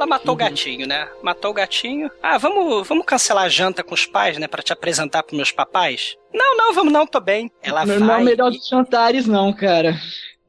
[0.00, 1.08] Ela matou o gatinho, né?
[1.22, 2.10] Matou o gatinho.
[2.22, 4.46] Ah, vamos, vamos cancelar a janta com os pais, né?
[4.48, 6.16] Pra te apresentar pros meus papais?
[6.32, 7.50] Não, não, vamos não, tô bem.
[7.62, 8.08] Ela Não, vai.
[8.08, 9.94] não é o melhor dos jantares, não, cara.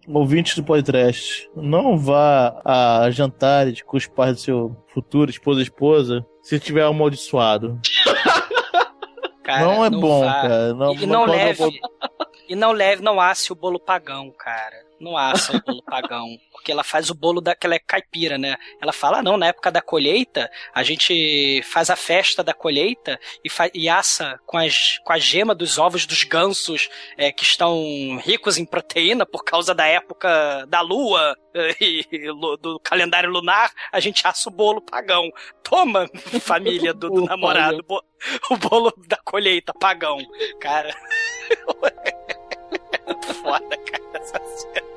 [0.08, 5.64] Ouvintes do podcast, não vá a jantares com os pais do seu futuro esposa ou
[5.64, 7.80] esposa se estiver amaldiçoado.
[9.44, 10.34] Cara, não é bom, vá.
[10.42, 10.74] cara.
[10.74, 11.80] Não, e, e não pode- leve.
[12.48, 14.76] E não leve, não asse o bolo pagão, cara.
[15.02, 16.28] Não assa o bolo pagão.
[16.52, 18.56] Porque ela faz o bolo daquela caipira, né?
[18.80, 23.20] Ela fala, ah, não, na época da colheita, a gente faz a festa da colheita
[23.44, 26.88] e, fa e assa com, as, com a gema dos ovos dos gansos
[27.18, 27.82] é, que estão
[28.24, 31.76] ricos em proteína por causa da época da lua eh,
[32.12, 35.32] e lu- do calendário lunar, a gente assa o bolo pagão.
[35.64, 36.08] Toma,
[36.42, 38.04] família do, do namorado, bo-
[38.52, 40.20] o bolo da colheita pagão.
[40.60, 40.96] Cara,
[41.50, 41.56] é
[43.34, 44.91] foda, cara, essa cena.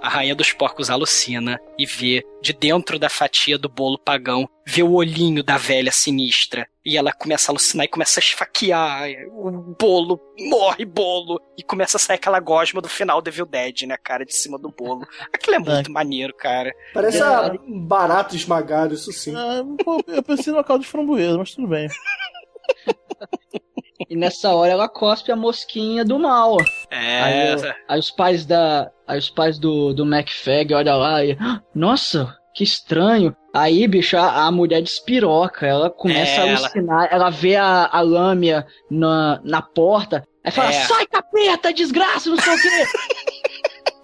[0.00, 4.82] A rainha dos porcos alucina e vê, de dentro da fatia do bolo pagão, vê
[4.82, 6.68] o olhinho da velha sinistra.
[6.84, 11.40] E ela começa a alucinar e começa a esfaquear o bolo, morre bolo.
[11.58, 14.56] E começa a sair aquela gosma do final do Evil Dead, né, cara, de cima
[14.58, 15.06] do bolo.
[15.34, 16.72] Aquilo é muito maneiro, cara.
[16.94, 17.50] Parece É.
[17.66, 19.34] um barato esmagado, isso sim.
[19.36, 21.88] Ah, pô, eu pensei numa caldo de framboesa, mas tudo bem.
[24.08, 26.56] E nessa hora ela cospe a mosquinha do mal.
[26.90, 28.90] É, Aí, aí os pais da.
[29.06, 31.36] Aí os pais do, do MacFag olham lá e.
[31.40, 33.34] "Ah, Nossa, que estranho.
[33.54, 35.66] Aí, bicho, a, a mulher despiroca.
[35.66, 37.08] Ela começa É, a ela- alucinar.
[37.10, 40.24] Ela, vê a, a lâmina na, na porta.
[40.44, 40.72] Aí fala, É.
[40.84, 42.68] sai capeta, desgraça, não sei o quê.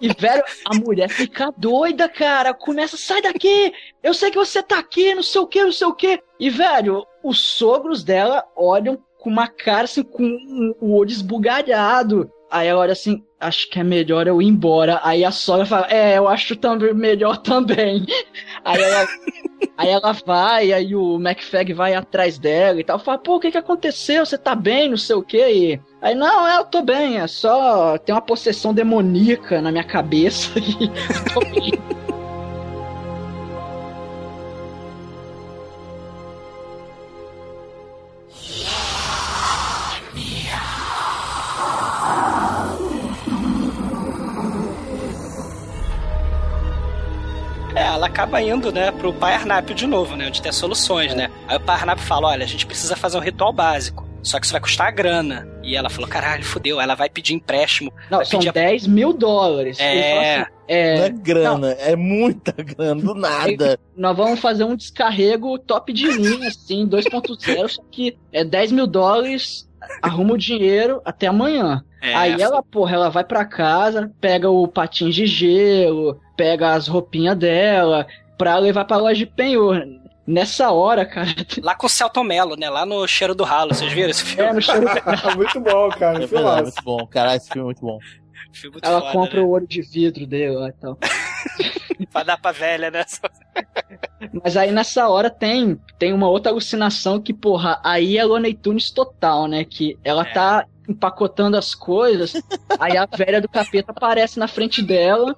[0.01, 2.53] E, velho, a mulher fica doida, cara.
[2.53, 3.71] Começa, sai daqui!
[4.03, 6.19] Eu sei que você tá aqui, não sei o que, não sei o que.
[6.37, 9.49] E, velho, os sogros dela olham com uma
[9.85, 12.29] assim, com o olho esbugalhado.
[12.51, 15.01] Aí ela olha assim, acho que é melhor eu ir embora.
[15.03, 18.05] Aí a sogra fala, é, eu acho também melhor também.
[18.63, 19.07] Aí ela,
[19.77, 22.97] aí ela vai, aí o McFag vai atrás dela e tal.
[22.97, 24.25] Fala, pô, o que que aconteceu?
[24.25, 25.37] Você tá bem, não sei o que.
[25.37, 29.83] E aí, não, é, eu tô bem, é só tem uma possessão demoníaca na minha
[29.83, 30.87] cabeça e
[31.31, 32.04] tô bem.
[47.95, 51.29] Ela acaba indo, né, pro pai Arnap de novo, né, onde tem soluções, né.
[51.47, 54.45] Aí o pai Arnap fala, olha, a gente precisa fazer um ritual básico, só que
[54.45, 55.47] isso vai custar grana.
[55.63, 57.91] E ela falou, caralho, fudeu, ela vai pedir empréstimo.
[58.09, 59.79] Não, vai são pedir a- 10 mil dólares.
[59.79, 60.37] É.
[60.41, 63.79] Assim, é, Não é grana, é muita grana, do nada.
[63.95, 68.87] Nós vamos fazer um descarrego top de linha, assim, 2.0, só que é 10 mil
[68.87, 69.67] dólares,
[70.01, 71.83] arruma o dinheiro até amanhã.
[72.01, 76.87] É, Aí ela, porra, ela vai pra casa, pega o patins de gelo, pega as
[76.87, 78.05] roupinhas dela,
[78.37, 79.83] pra levar pra loja de penhor.
[80.27, 81.27] Nessa hora, cara.
[81.61, 84.49] Lá com o Celton Mello, né, lá no Cheiro do Ralo, vocês viram esse filme?
[84.49, 84.81] É, no cheiro
[85.37, 86.23] muito bom, cara.
[86.23, 87.05] É verdade, muito bom.
[87.07, 87.99] Caralho, esse filme é muito bom.
[88.51, 89.45] Filme muito Ela foda, compra né?
[89.45, 90.97] o olho de vidro dele lá e tal.
[92.11, 93.05] Pra dar pra velha, né?
[94.43, 98.89] Mas aí nessa hora tem, tem uma outra alucinação que, porra, aí é Looney Tunes
[98.91, 99.63] total, né?
[99.63, 100.33] Que ela É.
[100.33, 102.33] tá empacotando as coisas,
[102.79, 105.35] aí a velha do capeta aparece na frente dela.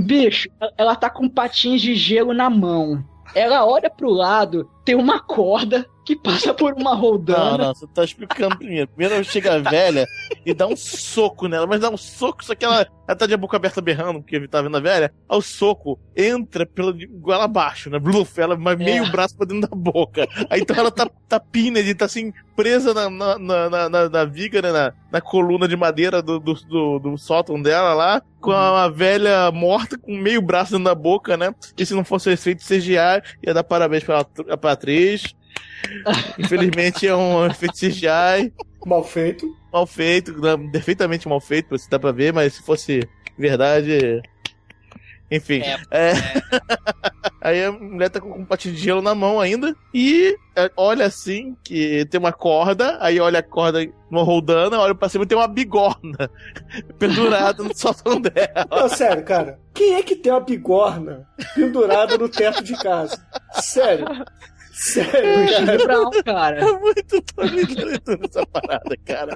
[0.00, 3.04] Bicho, ela tá com patins de gelo na mão.
[3.34, 7.58] Ela olha pro lado, tem uma corda que passa por uma Não, roldana.
[7.58, 8.88] não, você tá explicando primeiro.
[8.88, 10.06] Primeiro chega a velha
[10.44, 13.36] e dá um soco nela, mas dá um soco, só que ela, ela tá de
[13.36, 15.12] boca aberta berrando, porque tá vendo a velha.
[15.28, 17.98] Aí o soco entra pela goela abaixo, né?
[17.98, 20.28] Bluf, ela mas meio braço pra dentro da boca.
[20.50, 24.60] Aí então ela tá, tá pínade, tá assim, presa na, na, na, na, na- viga,
[24.60, 24.72] né?
[24.72, 29.50] Na, na coluna de madeira do, do, do, do sótão dela lá, com a velha
[29.52, 31.54] morta com meio braço dentro da boca, né?
[31.78, 32.96] E se não fosse o efeito CGI,
[33.42, 35.34] ia dar parabéns pra, pra atriz.
[36.38, 38.52] Infelizmente é um efeito CGI.
[38.84, 39.46] Mal feito.
[39.72, 40.34] Mal feito,
[40.70, 43.00] perfeitamente mal feito, você dá pra ver, mas se fosse
[43.38, 44.22] verdade.
[45.30, 45.62] Enfim.
[45.90, 46.12] É.
[47.40, 49.76] Aí a mulher tá com um patinho de gelo na mão ainda.
[49.92, 52.96] E é, olha assim, que tem uma corda.
[53.00, 56.30] Aí olha a corda numa roldana, olha pra cima e tem uma bigorna
[56.98, 58.66] pendurada no sótão dela.
[58.70, 59.58] Não, sério, cara.
[59.74, 63.22] Quem é que tem uma bigorna pendurada no teto de casa?
[63.54, 64.06] Sério.
[64.74, 65.86] Sério, Charlie cara.
[65.86, 66.60] Brown, cara.
[66.60, 69.32] É muito Tony Leandro essa parada, cara.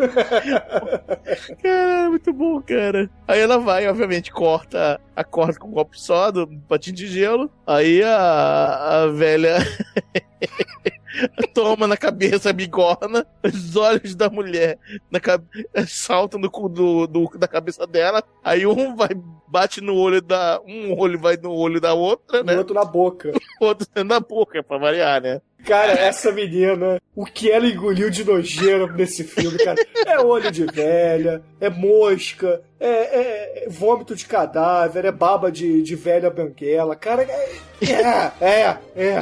[1.62, 3.08] Cara, é muito bom, cara.
[3.26, 7.50] Aí ela vai, obviamente, corta a corda com um copo só do patinho de gelo.
[7.66, 9.58] Aí a, a velha
[11.54, 14.78] toma na cabeça a bigorna, os olhos da mulher
[15.10, 15.46] na, cabe-
[15.86, 18.22] saltam do, cu- do, do- da cabeça dela.
[18.44, 19.10] Aí um vai,
[19.46, 20.60] bate no olho da.
[20.66, 22.54] Um olho vai no olho da outra, né?
[22.54, 23.32] O outro na boca.
[23.60, 25.40] O outro na boca, pra variar, né?
[25.64, 30.64] Cara, essa menina, o que ela engoliu de nojeira nesse filme, cara, é olho de
[30.64, 36.94] velha, é mosca, é, é- é vômito de cadáver, é baba de, de velha banguela,
[36.94, 37.50] cara, é,
[37.82, 39.20] é, é, é.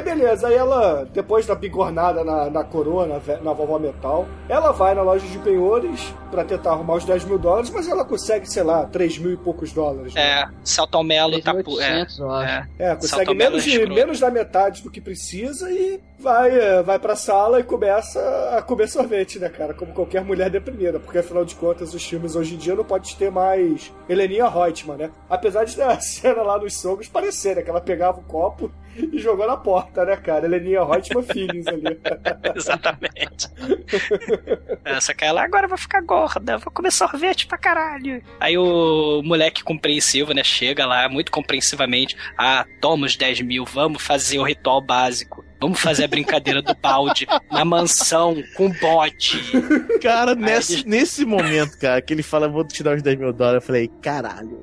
[0.00, 0.48] aí beleza.
[0.48, 5.02] Aí ela, depois da bigornada na, na coroa, na, na vovó metal, ela vai na
[5.02, 8.84] loja de penhores pra tentar arrumar os 10 mil dólares, mas ela consegue, sei lá,
[8.86, 10.14] 3 mil e poucos dólares.
[10.14, 10.20] né?
[10.42, 11.52] É, Celton Mello tá...
[11.54, 12.50] pu- 3.800, eu acho.
[12.50, 16.82] É, É, consegue menos, é de, menos da metade do que precisa e vai, é,
[16.82, 18.20] vai pra sala e começa
[18.56, 19.72] a comer sorvete, né, cara?
[19.72, 23.16] Como qualquer mulher deprimida, porque afinal de contas os filmes hoje em dia não pode
[23.16, 25.10] ter mais Heleninha Reutemann, né?
[25.28, 27.62] Apesar de a cena lá nos sogros parecer, né?
[27.62, 30.46] Que ela pegava o copo e jogou na porta, né, cara?
[30.46, 31.98] Heleninha Reutemann Feelings ali.
[32.54, 33.48] Exatamente.
[34.84, 38.22] Essa que ela agora vai ficar gorda, vou comer sorvete pra caralho.
[38.38, 42.16] Aí o moleque compreensivo, né, chega lá muito compreensivamente.
[42.36, 45.44] Ah, toma os 10 mil, vamos fazer o ritual básico.
[45.60, 49.42] Vamos fazer a brincadeira do balde na mansão com bode.
[50.02, 53.62] Cara, nesse, nesse momento, cara, que ele fala, vou te dar os 10 mil dólares,
[53.62, 54.62] eu falei, caralho.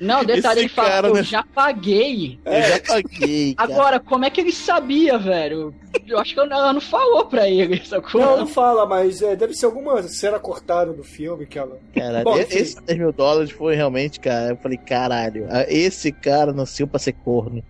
[0.00, 1.22] Não, detalhe, Esse ele fala, cara, eu né?
[1.22, 2.38] já paguei.
[2.44, 3.54] Eu já paguei.
[3.54, 3.72] cara.
[3.72, 5.72] Agora, como é que ele sabia, velho?
[6.06, 8.20] Eu acho que ela não falou pra ele, sacou?
[8.20, 11.78] Não, não fala, mas é, deve ser alguma cena cortada do filme que ela.
[11.94, 12.56] Caralho, Bom, e- enfim.
[12.58, 14.50] esse 10 mil dólares foi realmente, cara.
[14.50, 17.62] Eu falei, caralho, esse cara nasceu pra ser corno.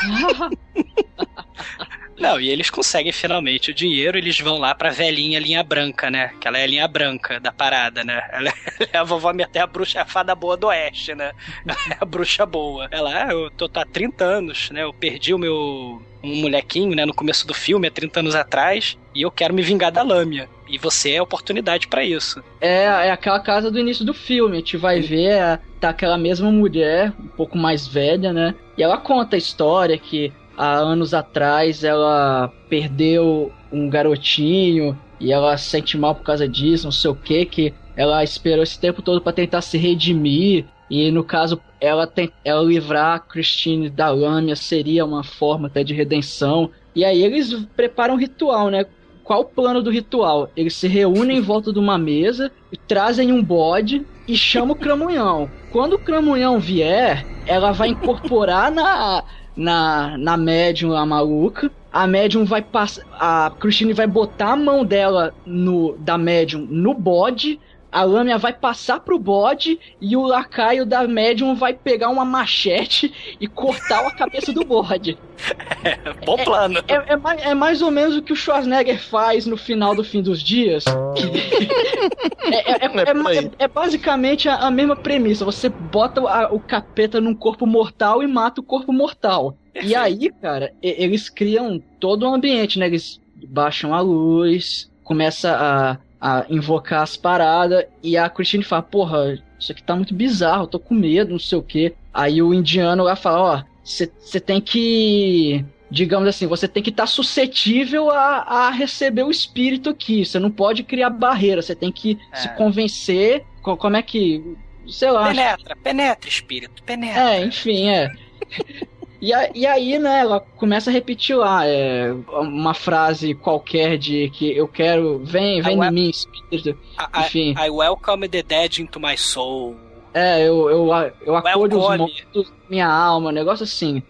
[2.20, 6.34] Não, e eles conseguem finalmente o dinheiro, eles vão lá pra velhinha linha branca, né?
[6.38, 8.20] Que ela é a linha branca da parada, né?
[8.30, 8.52] Ela
[8.92, 11.32] é a vovó minha até a bruxa, a fada boa do oeste, né?
[11.66, 12.86] Ela é a bruxa boa.
[12.90, 14.82] Ela, ah, eu tô tá há 30 anos, né?
[14.82, 18.98] Eu perdi o meu um molequinho, né, no começo do filme, há 30 anos atrás,
[19.14, 20.46] e eu quero me vingar da lâmina.
[20.70, 22.42] E você é a oportunidade pra isso.
[22.60, 24.56] É, é aquela casa do início do filme.
[24.56, 28.54] A gente vai ver, é, tá aquela mesma mulher, um pouco mais velha, né?
[28.78, 35.56] E ela conta a história que há anos atrás ela perdeu um garotinho e ela
[35.56, 39.02] se sente mal por causa disso, não sei o que, que ela esperou esse tempo
[39.02, 40.66] todo pra tentar se redimir.
[40.88, 45.84] E no caso, ela, tem, ela livrar a Christine da lâmina seria uma forma até
[45.84, 46.70] de redenção.
[46.94, 48.84] E aí eles preparam um ritual, né?
[49.30, 50.50] Qual o plano do ritual?
[50.56, 52.50] Eles se reúnem em volta de uma mesa,
[52.88, 55.48] trazem um bode e chamam o cramunhão.
[55.70, 59.22] Quando o cramunhão vier, ela vai incorporar na,
[59.56, 61.70] na, na médium a maluca.
[61.92, 63.04] A médium vai passar.
[63.12, 67.60] A Christine vai botar a mão dela no da médium no bode.
[67.92, 73.12] A lâmina vai passar pro bode e o lacaio da médium vai pegar uma machete
[73.40, 75.18] e cortar a cabeça do bode.
[76.24, 76.78] Bom plano.
[76.86, 80.04] É, é mais, é mais ou menos o que o Schwarzenegger faz no final do
[80.04, 80.84] fim dos dias.
[82.42, 85.44] é, é- é- é é- é basicamente a, a mesma premissa.
[85.44, 89.56] Você bota a- o capeta num corpo mortal e mata o corpo mortal.
[89.82, 92.86] E aí, cara, eles criam todo um ambiente, né?
[92.86, 99.42] Eles baixam a luz, começa a, a invocar as paradas, e a Christine fala, porra,
[99.58, 101.94] isso aqui tá muito bizarro, tô com medo, não sei o quê.
[102.12, 105.64] Aí o indiano lá fala, ó, você tem que.
[105.90, 110.24] Digamos assim, você tem que estar suscetível a, a receber o espírito aqui.
[110.24, 113.44] Você não pode criar barreira, você tem que se convencer.
[113.62, 114.40] co- Como é que.
[114.88, 115.28] Sei lá.
[115.28, 117.20] Penetra, penetra, espírito, penetra.
[117.36, 118.08] É, enfim, é.
[119.20, 124.30] E, a- e aí, né, ela começa a repetir lá é, uma frase qualquer de
[124.30, 126.70] que eu quero, vem, vem Ah, em mim, espírito.
[126.98, 127.54] I, Enfim.
[127.58, 129.76] I welcome the dead into my soul.
[130.14, 130.88] É, eu, eu,
[131.22, 134.02] eu acolho os mortos minha alma, um negócio assim.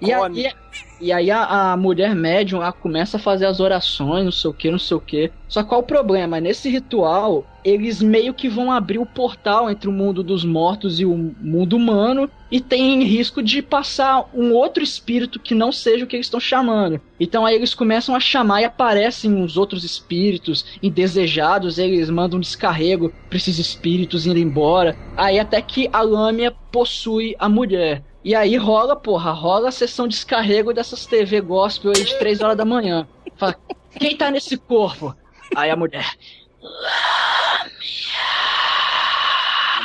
[0.00, 0.40] E, Welcome.
[0.40, 0.52] e, a-
[1.00, 4.54] e aí a, a mulher médium ela começa a fazer as orações, não sei o
[4.54, 5.32] que, não sei o que.
[5.46, 6.40] Só qual o problema?
[6.40, 11.04] Nesse ritual, eles meio que vão abrir o portal entre o mundo dos mortos e
[11.04, 16.08] o mundo humano e tem risco de passar um outro espírito que não seja o
[16.08, 17.00] que eles estão chamando.
[17.20, 22.40] Então aí eles começam a chamar e aparecem uns outros espíritos indesejados, eles mandam um
[22.40, 24.98] descarrego pra esses espíritos irem embora.
[25.16, 28.04] Aí até que a lâmina possui a mulher.
[28.28, 32.42] E aí rola, porra, rola a sessão de descarrego dessas TV gospel aí de 3
[32.42, 33.08] horas da manhã.
[33.38, 33.56] Fala,
[33.98, 35.16] quem tá nesse corpo?
[35.56, 36.06] Aí a mulher.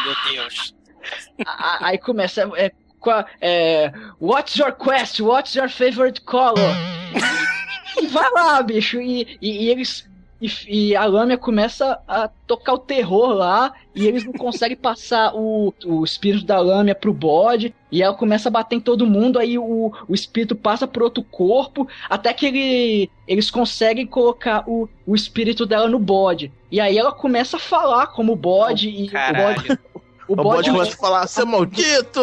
[0.04, 0.76] Meu Deus.
[1.80, 2.42] Aí começa.
[2.58, 2.70] É,
[3.40, 5.22] é, What's your quest?
[5.22, 6.76] What's your favorite color?
[7.98, 9.00] E vai lá, bicho.
[9.00, 10.06] E, e- e eles.
[10.44, 13.72] E, e a Lâmina começa a tocar o terror lá.
[13.96, 17.74] E eles não conseguem passar o, o espírito da Lâmina pro bode.
[17.90, 19.40] E ela começa a bater em todo mundo.
[19.40, 21.88] Aí o, o espírito passa pro outro corpo.
[22.10, 26.52] Até que ele, eles conseguem colocar o, o espírito dela no bode.
[26.70, 28.90] E aí ela começa a falar como bode.
[28.90, 29.62] e caralho.
[29.62, 29.80] o bode.
[30.28, 32.22] O bode começa a falar, seu maldito!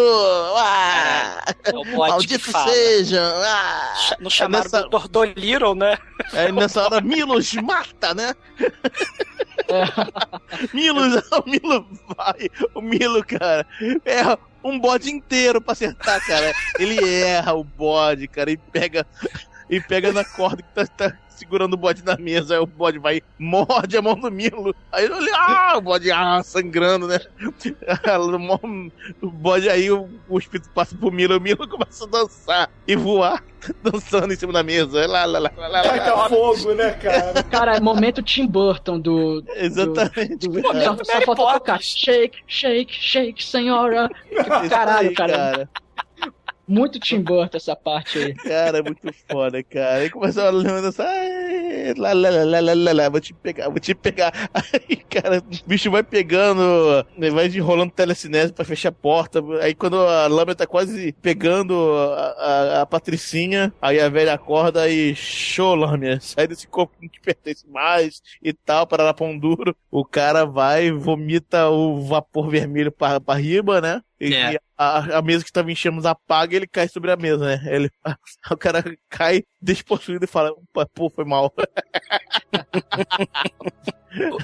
[0.57, 3.23] Ah, É o bode maldito seja!
[3.45, 3.95] Ah.
[3.97, 4.97] Cha- Não chamaram nessa- do
[5.75, 5.99] né?
[6.33, 8.35] Aí nessa hora, Milos mata, né?
[10.73, 11.87] Milos, o Milo
[12.17, 12.49] vai.
[12.75, 13.67] O Milo, cara,
[14.05, 16.53] erra um bode inteiro pra acertar, cara.
[16.79, 19.07] Ele erra o bode, cara, e pega,
[19.69, 22.55] e pega na corda que tá, tá segurando o bode na mesa.
[22.55, 24.75] Aí o bode vai, morde a mão do Milo.
[24.93, 27.19] Aí ele, ah, o bode, ah, sangrando, né?
[29.21, 32.95] O bode aí, o, o espírito passa pro Milo, o Milo começa a dançar e
[32.97, 33.43] voar,
[33.83, 35.07] dançando em cima da mesa.
[35.07, 36.29] Lá, lá, lá, lá, lá, Taca lá.
[36.29, 37.43] fogo, né, cara?
[37.45, 39.43] Cara, é momento Tim Burton do.
[39.57, 40.49] Exatamente.
[40.49, 40.85] do- cara.
[40.85, 44.09] só, só falta tocar shake, shake, shake, senhora.
[44.69, 45.33] Caralho, cara.
[45.33, 45.71] cara.
[46.71, 48.35] Muito Tim Burton essa parte aí.
[48.35, 49.95] Cara, é muito foda, cara.
[49.97, 51.07] Aí começou a dançar.
[51.09, 54.33] "Ai, Lá, lá, lá, lá, lá, lá, lá, vou te pegar, vou te pegar.
[54.55, 56.63] Aí, cara, o bicho vai pegando,
[57.17, 59.41] né, vai enrolando telecinese pra fechar a porta.
[59.61, 64.89] Aí quando a lâmina tá quase pegando a, a, a Patricinha, aí a velha acorda
[64.89, 69.13] e show, lâmina, sai desse corpo que não te pertence mais e tal, para lá
[69.13, 69.75] pão duro.
[69.91, 74.03] O cara vai, vomita o vapor vermelho pra, pra riba, né?
[74.21, 74.59] E, É.
[74.83, 77.61] a, a mesa que tava em chamas apaga e ele cai sobre a mesa, né?
[77.67, 77.91] Ele,
[78.51, 80.53] o cara cai despossuído e fala,
[80.95, 81.53] pô, foi mal.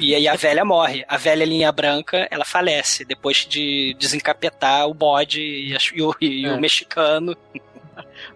[0.01, 1.05] E aí a velha morre.
[1.09, 6.15] A velha linha branca, ela falece depois de desencapetar o bode e, a- e o,
[6.21, 6.61] e o É.
[6.61, 7.37] mexicano.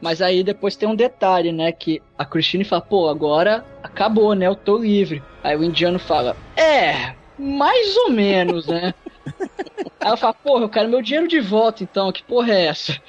[0.01, 1.71] Mas aí depois tem um detalhe, né?
[1.71, 4.47] Que a Christine fala, pô, agora acabou, né?
[4.49, 5.23] Eu tô livre.
[5.45, 8.93] Aí o indiano fala, é, mais ou menos, né?
[9.27, 13.01] aí ela fala, porra, eu quero meu dinheiro de volta, então, que porra é essa?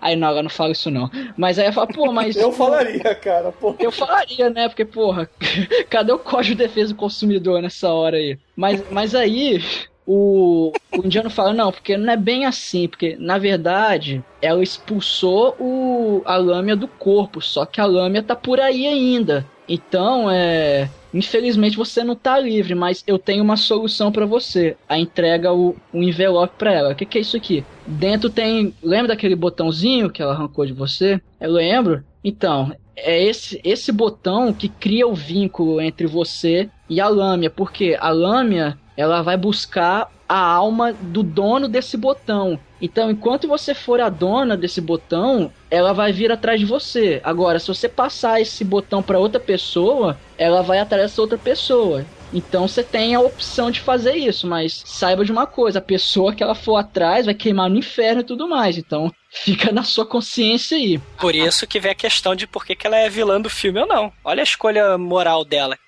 [0.00, 1.10] Aí não, ela não fala isso não.
[1.34, 2.36] Mas aí ela fala, pô, mas.
[2.36, 3.50] Eu falaria, cara.
[3.50, 3.74] Pô.
[3.78, 4.68] Eu falaria, né?
[4.68, 5.30] Porque, porra,
[5.88, 8.38] cadê o Código de Defesa do Consumidor nessa hora aí?
[8.54, 9.64] Mas, mas aí,
[10.06, 15.56] o, o indiano fala, não, porque não é bem assim, porque, na verdade, ela expulsou
[15.58, 19.46] o, a lâmina do corpo, só que a lâmina tá por aí ainda.
[19.68, 20.90] Então, é.
[21.12, 24.76] Infelizmente você não tá livre, mas eu tenho uma solução pra você.
[24.88, 26.92] A entrega o, o envelope pra ela.
[26.92, 27.64] O que, que é isso aqui?
[27.86, 28.74] Dentro tem.
[28.82, 31.20] Lembra daquele botãozinho que ela arrancou de você?
[31.40, 32.02] Eu lembro.
[32.22, 37.96] Então, é esse, esse botão que cria o vínculo entre você e a lâmina, porque
[38.00, 42.58] a lâmina ela vai buscar a alma do dono desse botão.
[42.80, 47.20] Então, enquanto você for a dona desse botão, ela vai vir atrás de você.
[47.24, 52.04] Agora, se você passar esse botão para outra pessoa, ela vai atrás dessa outra pessoa.
[52.34, 56.34] Então você tem a opção de fazer isso, mas saiba de uma coisa: a pessoa
[56.34, 58.76] que ela for atrás vai queimar no inferno e tudo mais.
[58.76, 60.98] Então fica na sua consciência aí.
[61.20, 63.80] Por isso que vem a questão de por que, que ela é vilã do filme
[63.80, 64.12] ou não.
[64.24, 65.78] Olha a escolha moral dela.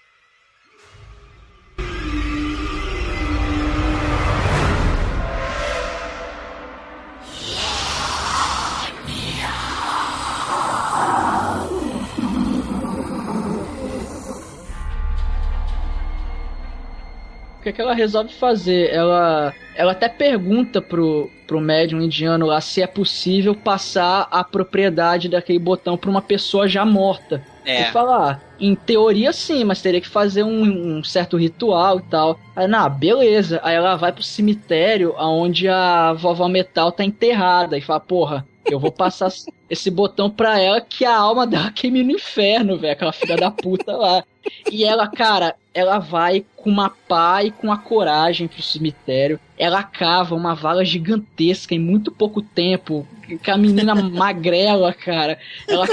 [17.77, 18.91] Que, ela resolve fazer?
[18.93, 25.29] Ela, ela até pergunta pro, pro médium indiano lá se é possível passar a propriedade
[25.29, 27.45] daquele botão pra uma pessoa já morta.
[27.67, 27.83] É.
[27.83, 32.03] E fala, ah, em teoria sim, mas teria que fazer um, um certo ritual e
[32.03, 32.39] tal.
[32.55, 33.61] Aí, não, beleza.
[33.63, 38.79] Aí ela vai pro cemitério onde a vovó metal tá enterrada e fala, porra, eu
[38.79, 39.31] vou passar
[39.69, 42.93] esse botão pra ela que a alma dela queime no inferno, velho.
[42.93, 44.23] Aquela filha da puta lá.
[44.71, 49.41] E ela, cara, ela vai com uma pá e com a coragem pro cemitério.
[49.59, 53.07] Ela cava uma vala gigantesca em muito pouco tempo.
[53.45, 55.39] Com a menina magrela, cara.
[55.69, 55.87] Ela,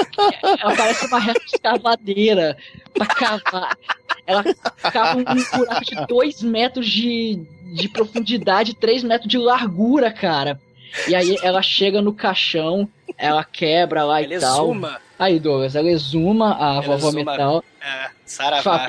[0.62, 2.58] ela parece uma reta escavadeira
[2.94, 3.78] pra cavar.
[4.26, 4.44] Ela
[4.92, 7.40] cava um, um buraco de 2 metros de,
[7.74, 10.60] de profundidade, 3 metros de largura, cara.
[11.08, 14.66] E aí ela chega no caixão, ela quebra lá Ela e tal.
[14.66, 15.02] exuma.
[15.18, 17.64] Aí, Douglas, ela exuma a Ela vovó exuma- metal.
[17.82, 18.62] É, saravá.
[18.62, 18.88] Fala,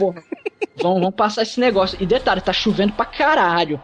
[0.76, 1.96] vamos, vamos passar esse negócio.
[2.00, 3.80] E detalhe, tá chovendo pra caralho.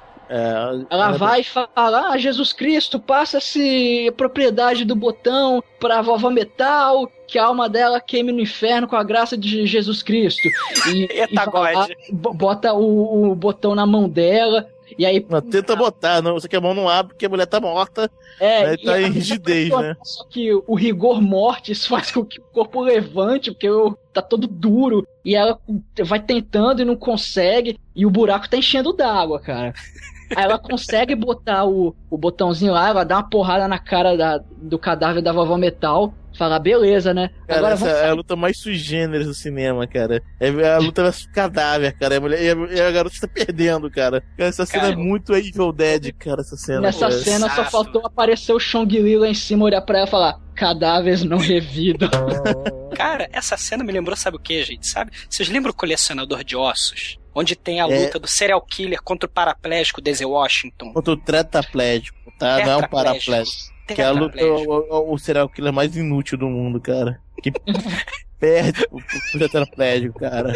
[0.89, 7.39] Ela vai e fala: Ah, Jesus Cristo, passa-se propriedade do botão pra vovó metal, que
[7.39, 10.49] a alma dela queime no inferno com a graça de Jesus Cristo.
[10.89, 14.69] E, e vai lá, bo- bota o, o botão na mão dela.
[14.99, 15.25] E aí.
[15.29, 16.35] Não, tenta botar, não.
[16.35, 18.11] Você que a mão não abre porque a mulher tá morta.
[18.41, 19.97] É, aí e tá em rigidez, né?
[20.03, 24.47] Só que o rigor mortis faz com que o corpo levante, porque o- tá todo
[24.49, 25.07] duro.
[25.25, 25.59] E ela
[26.05, 27.79] vai tentando e não consegue.
[27.95, 29.73] E o buraco tá enchendo d'água, cara.
[30.37, 34.41] Aí ela consegue botar o, o botãozinho lá, ela dá uma porrada na cara da-
[34.63, 36.15] do cadáver da vovó metal.
[36.39, 37.29] Fala, beleza, né?
[37.49, 40.23] Cara, Agora essa vamos é a luta mais sui generis do cinema, cara.
[40.39, 42.15] É a luta versus cadáver, cara.
[42.15, 44.21] E a, mulher, e a, e a garota está perdendo, cara.
[44.39, 46.83] Cara, Essa cena Cara, é muito Evil Dead, cara, essa cena.
[46.83, 47.13] Nessa cara.
[47.13, 50.41] cena só faltou aparecer o Chong Li lá em cima, olhar pra ela e falar:
[50.55, 52.09] cadáveres não revidam.
[52.95, 54.87] Cara, essa cena me lembrou, sabe o que, gente?
[54.87, 55.11] Sabe?
[55.29, 57.19] Vocês lembram o colecionador de ossos?
[57.35, 58.05] Onde tem a É.
[58.05, 60.93] luta do serial killer contra o paraplégico Denzel Washington.
[60.93, 62.65] Contra o tetraplégico, tá?
[62.65, 63.73] Não é um paraplégico.
[63.87, 67.21] Que é a luta, o, o, o serial killer mais inútil do mundo, cara.
[67.43, 67.53] Que
[68.39, 69.01] perde o,
[69.39, 70.53] tetraplégico, cara.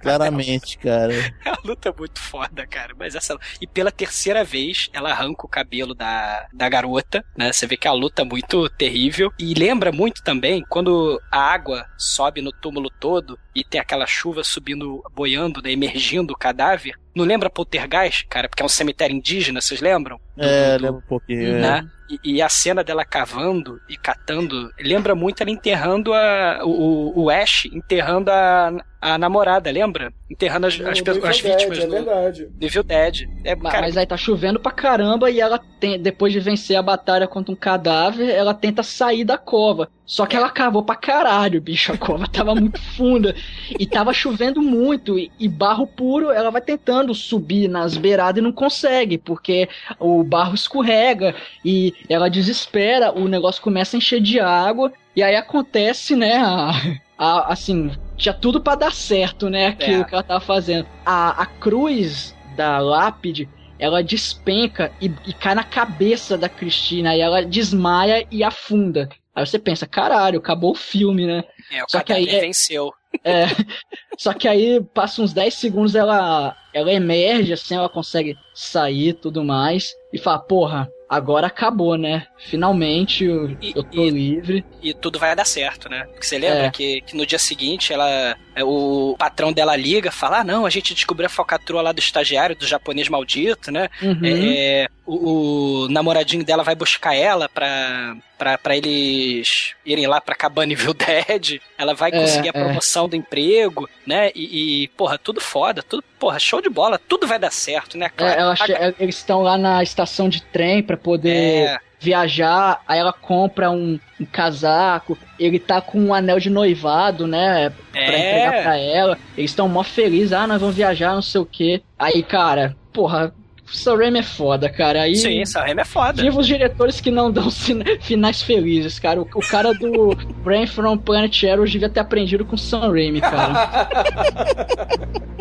[0.00, 1.12] Claramente, cara.
[1.44, 2.94] É uma luta muito foda, cara.
[2.98, 3.38] Mas essa.
[3.60, 7.52] E pela terceira vez, ela arranca o cabelo da, da garota, né?
[7.52, 9.32] Você vê que é uma luta muito terrível.
[9.38, 14.44] E lembra muito também quando a água sobe no túmulo todo e tem aquela chuva
[14.44, 15.72] subindo, boiando, né?
[15.72, 16.94] Emergindo o cadáver.
[17.14, 18.48] Não lembra Poltergeist, cara?
[18.48, 20.20] Porque é um cemitério indígena, vocês lembram?
[20.36, 21.58] É, lembra um pouquinho.
[21.58, 21.88] né?
[21.94, 21.98] É.
[22.24, 27.28] E, e a cena dela cavando e catando lembra muito ela enterrando a, o, o
[27.30, 30.10] Ash enterrando a, a namorada, lembra?
[30.30, 32.46] Enterrando as, as, Do as Evil vítimas Dead, é do verdade.
[32.46, 33.28] do Evil Dead.
[33.44, 36.76] É, Mas, cara, mas aí tá chovendo pra caramba e ela tem, depois de vencer
[36.76, 39.90] a batalha contra um cadáver, ela tenta sair da cova.
[40.08, 41.92] Só que ela cavou pra caralho, bicho.
[41.92, 43.34] A cova tava muito funda.
[43.78, 45.18] E tava chovendo muito.
[45.18, 49.68] E, e barro puro, ela vai tentando subir nas beiradas e não consegue, porque
[50.00, 51.34] o barro escorrega.
[51.62, 54.90] E ela desespera, o negócio começa a encher de água.
[55.14, 56.70] E aí acontece, né, a,
[57.18, 60.04] a- assim, tinha tudo pra dar certo, né, aquilo É.
[60.04, 60.86] que ela tava fazendo.
[61.04, 63.46] A, a cruz da lápide,
[63.78, 69.08] ela despenca e, e cai na cabeça da Cristina, e ela desmaia e afunda.
[69.38, 71.44] Aí você pensa, caralho, acabou o filme, né?
[71.70, 72.92] É, o Só que aí é- venceu.
[73.22, 73.44] é,
[74.18, 79.12] só que aí passa uns 10 segundos, ela, ela emerge, assim, ela consegue sair e
[79.14, 79.92] tudo mais.
[80.12, 82.26] E fala, porra, agora acabou, né?
[82.38, 84.64] Finalmente eu, eu tô livre.
[84.82, 86.04] E tudo vai dar certo, né?
[86.12, 86.70] Porque você lembra É.
[86.70, 88.36] que, que no dia seguinte ela.
[88.60, 91.98] É, O patrão dela liga, fala: ah, não, a gente descobriu a falcatrua lá do
[92.00, 93.88] estagiário, do japonês maldito, né?
[94.02, 94.20] Uhum.
[94.24, 100.20] É, é, o, o namoradinho dela vai buscar ela pra, pra, pra eles irem lá
[100.20, 101.60] pra cabana Evil Dead.
[101.76, 102.64] Ela vai É, conseguir a é.
[102.64, 104.30] promoção do emprego, né?
[104.34, 108.08] E, e, porra, tudo foda, tudo, porra, show de bola, tudo vai dar certo, né,
[108.08, 108.52] cara?
[108.52, 111.80] A- Eles estão lá na estação de trem pra poder.
[112.00, 112.80] Viajar.
[112.86, 115.16] Aí ela compra um, um casaco.
[115.38, 117.70] Ele tá com um anel de noivado, né?
[117.92, 118.06] Pra É.
[118.06, 119.18] entregar pra ela.
[119.36, 120.32] Eles estão mó felizes.
[120.32, 121.82] Ah, nós vamos viajar, não sei o quê.
[121.98, 123.32] Aí, cara, porra,
[123.72, 125.02] Sam Raimi é foda, cara.
[125.02, 126.22] Aí, Sim, Sam Raimi é foda.
[126.22, 127.48] Viva os diretores que não dão
[128.00, 129.20] finais felizes, cara.
[129.20, 130.14] O, o cara do
[130.44, 133.88] Brain from Planet Arrow devia ter aprendido com o Sam Raimi, cara.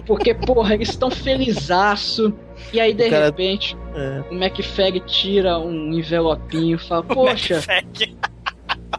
[0.05, 2.34] Porque, porra, eles estão felizaço.
[2.73, 4.23] E aí, de O cara- repente, É.
[4.32, 7.61] o McFag tira um envelopinho e fala, poxa,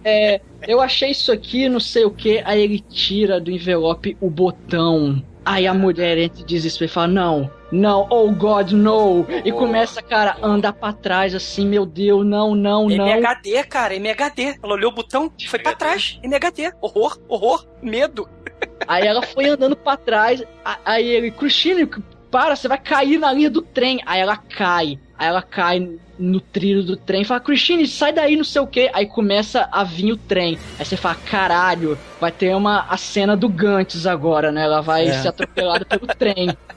[0.04, 2.40] é, eu achei isso aqui, não sei o que.
[2.44, 5.22] Aí ele tira do envelope o botão.
[5.44, 9.26] Aí a mulher entra em desespero e fala, não, não, oh God, no.
[9.44, 13.06] E começa, cara, a andar pra trás assim, meu Deus, não, não, não.
[13.08, 14.58] MHD, cara, MHD.
[14.62, 16.18] Ela olhou o botão, foi pra trás.
[16.22, 16.72] MHD.
[16.80, 18.28] Horror, horror, medo.
[18.88, 20.42] Aí ela foi andando pra trás.
[20.84, 21.86] Aí ele, Christine,
[22.30, 24.00] para, você vai cair na linha do trem.
[24.06, 24.98] Aí ela cai.
[25.18, 27.22] Aí ela cai no trilho do trem.
[27.24, 28.90] Fala, Christine, sai daí, não sei o que.
[28.92, 30.58] Aí começa a vir o trem.
[30.78, 34.64] Aí você fala, caralho, vai ter uma a cena do Gantz agora, né?
[34.64, 35.12] Ela vai É.
[35.12, 36.48] ser atropelada pelo trem.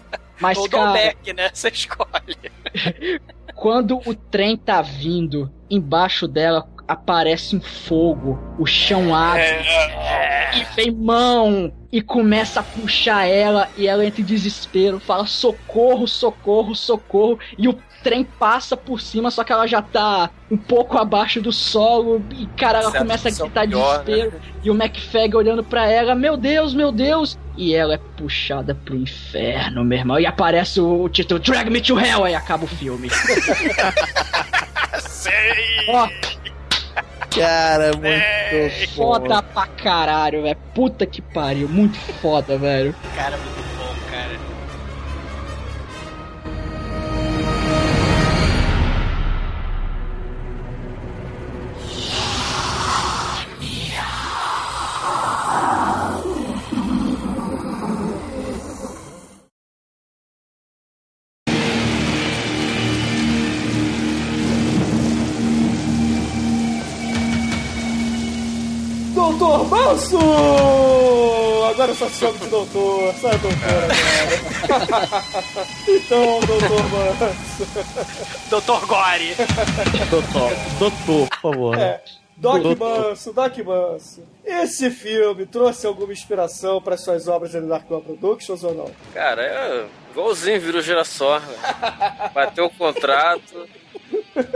[0.41, 1.49] Mas, Ou cara, Dolbeck, né?
[1.53, 2.37] Você escolhe.
[3.61, 9.43] quando o trem tá vindo, embaixo dela aparece um fogo, o chão abre,
[10.55, 16.07] e vem mão, e começa a puxar ela, e ela entra em desespero, fala socorro,
[16.07, 20.97] socorro, socorro, e o trem passa por cima, só que ela já tá um pouco
[20.97, 24.03] abaixo do solo, e cara, ela Certo, começa a é gritar pior, né?
[24.05, 28.75] desespero, e o McFag olhando pra ela, meu Deus, meu Deus, e ela é puxada
[28.75, 32.65] pro inferno, meu irmão, e aparece o, o título Drag Me to Hell, aí acaba
[32.65, 33.09] o filme.
[34.99, 35.31] Sei!
[35.89, 36.07] Ó,
[37.33, 40.57] Cara, muito foda pra caralho, velho.
[40.75, 42.93] Puta que pariu, muito foda, velho.
[43.15, 43.70] Cara, muito
[69.91, 71.63] Doutor Manso!
[71.69, 73.93] Agora eu só te chamo de doutor, só é doutor agora.
[75.87, 78.49] então, doutor Manso.
[78.49, 79.35] Doutor Gore.
[80.09, 81.77] Doutor, doutor, por favor.
[81.77, 81.83] né?
[81.83, 82.01] É,
[82.37, 82.77] Doc Doutor.
[82.77, 84.23] Manso, Doc Manso.
[84.45, 88.91] Esse filme trouxe alguma inspiração para suas obras da Dark One Productions ou não?
[89.13, 91.39] Cara, é igualzinho virou girassol.
[91.39, 92.31] né?
[92.33, 93.67] Bateu o contrato,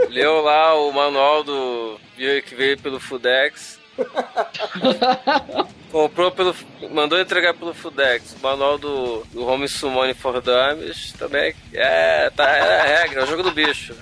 [0.08, 3.84] leu lá o manual do que veio pelo Fudex.
[5.90, 6.54] Comprou pelo.
[6.90, 8.34] Mandou entregar pelo Fudex.
[8.34, 11.54] O manual do, do Home Summon for Dummies também.
[11.72, 13.94] É, tá, é a regra, é o jogo do bicho.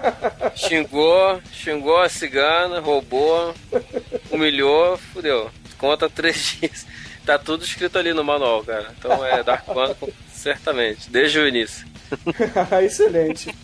[0.54, 3.54] Xingou, xingou a cigana, roubou,
[4.30, 5.50] humilhou, fudeu.
[5.78, 6.86] Conta três dias.
[7.24, 8.92] Tá tudo escrito ali no manual, cara.
[8.98, 9.94] Então é Dark One,
[10.32, 11.86] certamente, desde o início.
[12.84, 13.54] Excelente.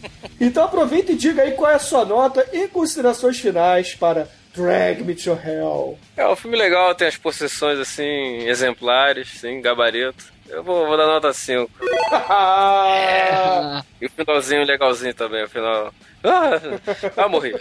[0.41, 5.03] Então aproveita e diga aí qual é a sua nota e considerações finais para Drag
[5.05, 5.99] Me to Hell.
[6.17, 10.35] É um filme legal, tem as possessões assim, exemplares, sim, gabarito.
[10.49, 11.71] Eu vou, vou dar nota 5.
[14.01, 15.93] E o finalzinho legalzinho também, o final.
[16.23, 16.61] Ah,
[17.17, 17.53] ah morri.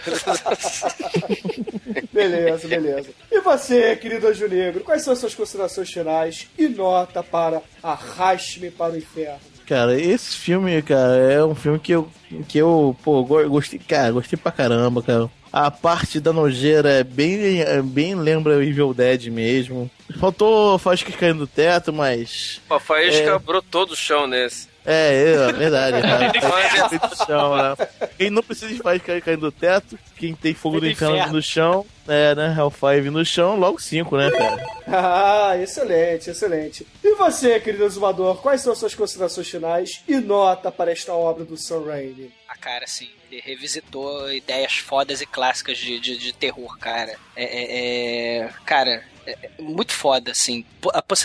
[2.12, 3.10] Beleza, beleza.
[3.30, 8.70] E você, querido Anjo Negro, quais são as suas considerações finais e nota para Arraste-me
[8.70, 9.38] para o Inferno?
[9.66, 12.08] Cara, esse filme, cara, é um filme que eu,
[12.48, 15.28] que eu pô, go- gostei, cara, gostei pra caramba, cara.
[15.52, 19.90] A parte da nojeira é bem, é bem lembra o Evil Dead mesmo.
[20.20, 22.60] Faltou faísca caindo do teto, mas.
[22.68, 23.38] A faísca É.
[23.38, 24.68] brotou do chão nesse.
[24.88, 26.32] É, é verdade, cara.
[26.40, 27.74] Faísca do chão, né?
[28.16, 31.32] Quem não precisa de faísca caindo do teto, quem tem fogo do inferno inferno.
[31.32, 32.54] no chão, é, né?
[32.56, 34.64] Hellfire no chão, logo 5, né, cara?
[34.86, 36.86] Ah, excelente, excelente.
[37.02, 41.44] E você, querido exumador, quais são as suas considerações finais e nota para esta obra
[41.44, 42.30] do Sam Raimi?
[42.60, 47.16] Cara, assim, ele revisitou ideias fodas e clássicas de, de, de terror, cara.
[47.36, 50.64] É, é- é- cara, é- é muito foda, assim.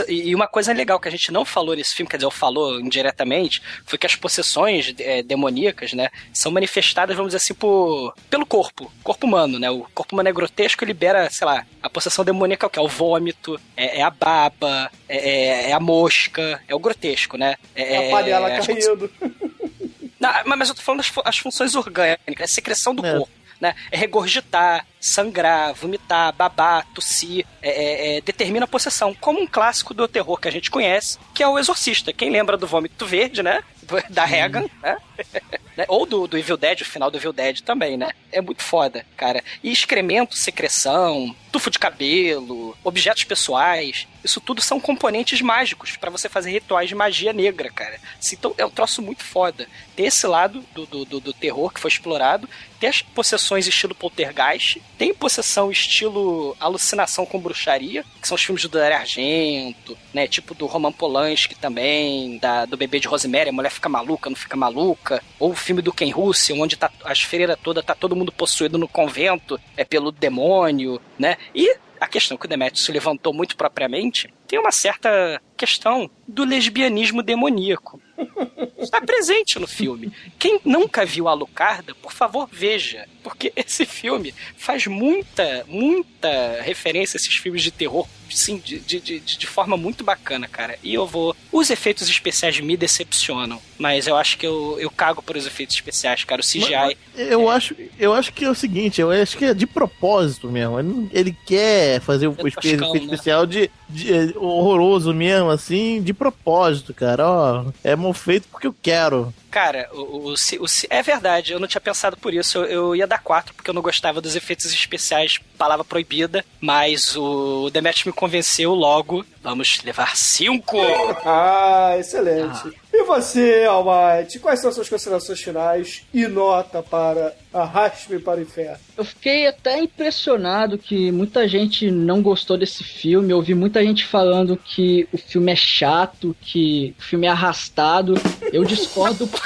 [0.07, 2.79] E uma coisa legal que a gente não falou nesse filme, quer dizer, eu falou
[2.79, 8.45] indiretamente, foi que as possessões é, demoníacas, né, são manifestadas, vamos dizer assim, por, pelo
[8.45, 9.69] corpo, corpo humano, né?
[9.69, 12.79] O corpo humano é grotesco e libera, sei lá, a possessão demoníaca é o que?
[12.79, 17.55] É o vômito, é, é a baba, é, é- a mosca, é o grotesco, né?
[17.75, 19.11] É, a as caindo.
[20.21, 23.33] não, mas eu tô falando das fu- as funções orgânicas, a secreção do corpo.
[23.59, 23.75] Né?
[23.91, 29.13] É regurgitar, sangrar, vomitar, babar, tossir, é, é, é, determina a possessão.
[29.15, 32.13] Como um clássico do terror que a gente conhece, que é o Exorcista.
[32.13, 33.63] Quem lembra do vômito verde, né?
[34.09, 34.97] Da Regan, né?
[35.77, 35.85] Né?
[35.87, 38.09] Ou do, do Evil Dead, o final do Evil Dead também, né?
[38.29, 39.41] É muito foda, cara.
[39.63, 46.27] E excremento, secreção, tufo de cabelo, objetos pessoais, isso tudo são componentes mágicos pra você
[46.27, 47.97] fazer rituais de magia negra, cara.
[48.19, 49.65] Assim, Então é um troço muito foda.
[49.95, 53.95] Tem esse lado do, do, do- do terror que foi explorado, tem as possessões estilo
[53.95, 60.27] poltergeist, tem possessão estilo alucinação com bruxaria, que são os filmes do Dario Argento, né?
[60.27, 64.37] Tipo do Roman Polanski também, da, do Bebê de Rosemary, a mulher fica maluca, não
[64.37, 65.19] fica maluca.
[65.39, 68.77] Ou o filme do Ken Russell, onde tá as freiras todas, tá todo mundo possuído
[68.77, 71.35] no convento, é pelo demônio, né?
[71.55, 77.23] E a questão que o Demetrius levantou muito propriamente tem uma certa questão do lesbianismo
[77.23, 77.99] demoníaco.
[78.81, 80.11] Está presente no filme.
[80.39, 83.07] Quem nunca viu Alucarda, por favor, veja.
[83.23, 88.99] Porque esse filme faz muita, muita referência a esses filmes de terror, sim, de, de,
[88.99, 90.77] de, de forma muito bacana, cara.
[90.83, 91.35] E eu vou.
[91.51, 95.75] Os efeitos especiais me decepcionam, mas eu acho que eu, eu cago por os efeitos
[95.75, 96.41] especiais, cara.
[96.41, 96.97] O CGI.
[97.15, 100.79] Eu, acho, eu acho que é o seguinte, eu acho que é de propósito mesmo.
[100.79, 102.99] Ele, ele quer fazer o efeito né?
[102.99, 107.29] especial de, de- é, horroroso mesmo, assim, de propósito, cara.
[107.29, 109.33] Ó, é mal feito porque eu quero.
[109.49, 112.57] Cara, o, o, o, o- é verdade, eu não tinha pensado por isso.
[112.59, 117.15] Eu, eu ia dar 4, porque eu não gostava dos efeitos especiais, palavra proibida, mas
[117.17, 119.25] o Demet me convenceu logo.
[119.43, 120.77] Vamos levar 5!
[121.25, 122.71] Ah, excelente.
[122.93, 128.77] E você, Almighty, quais são suas considerações finais e nota para Arraste-me para o Inferno?
[128.97, 133.31] Eu fiquei até impressionado que muita gente não gostou desse filme.
[133.31, 138.13] Eu ouvi muita gente falando que o filme é chato, que o filme é arrastado.
[138.51, 139.29] Eu discordo.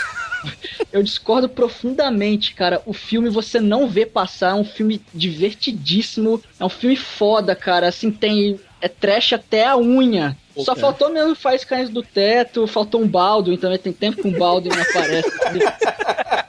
[0.93, 2.79] Eu discordo profundamente, cara.
[2.85, 7.87] O filme você não vê passar, é um filme divertidíssimo, é um filme foda, cara.
[7.87, 8.59] Assim, tem.
[8.79, 10.37] É trash até a unha.
[10.57, 13.77] Só faltou mesmo faz cães do teto, faltou um Baldwin também.
[13.77, 15.29] Tem tempo que um Baldwin não aparece.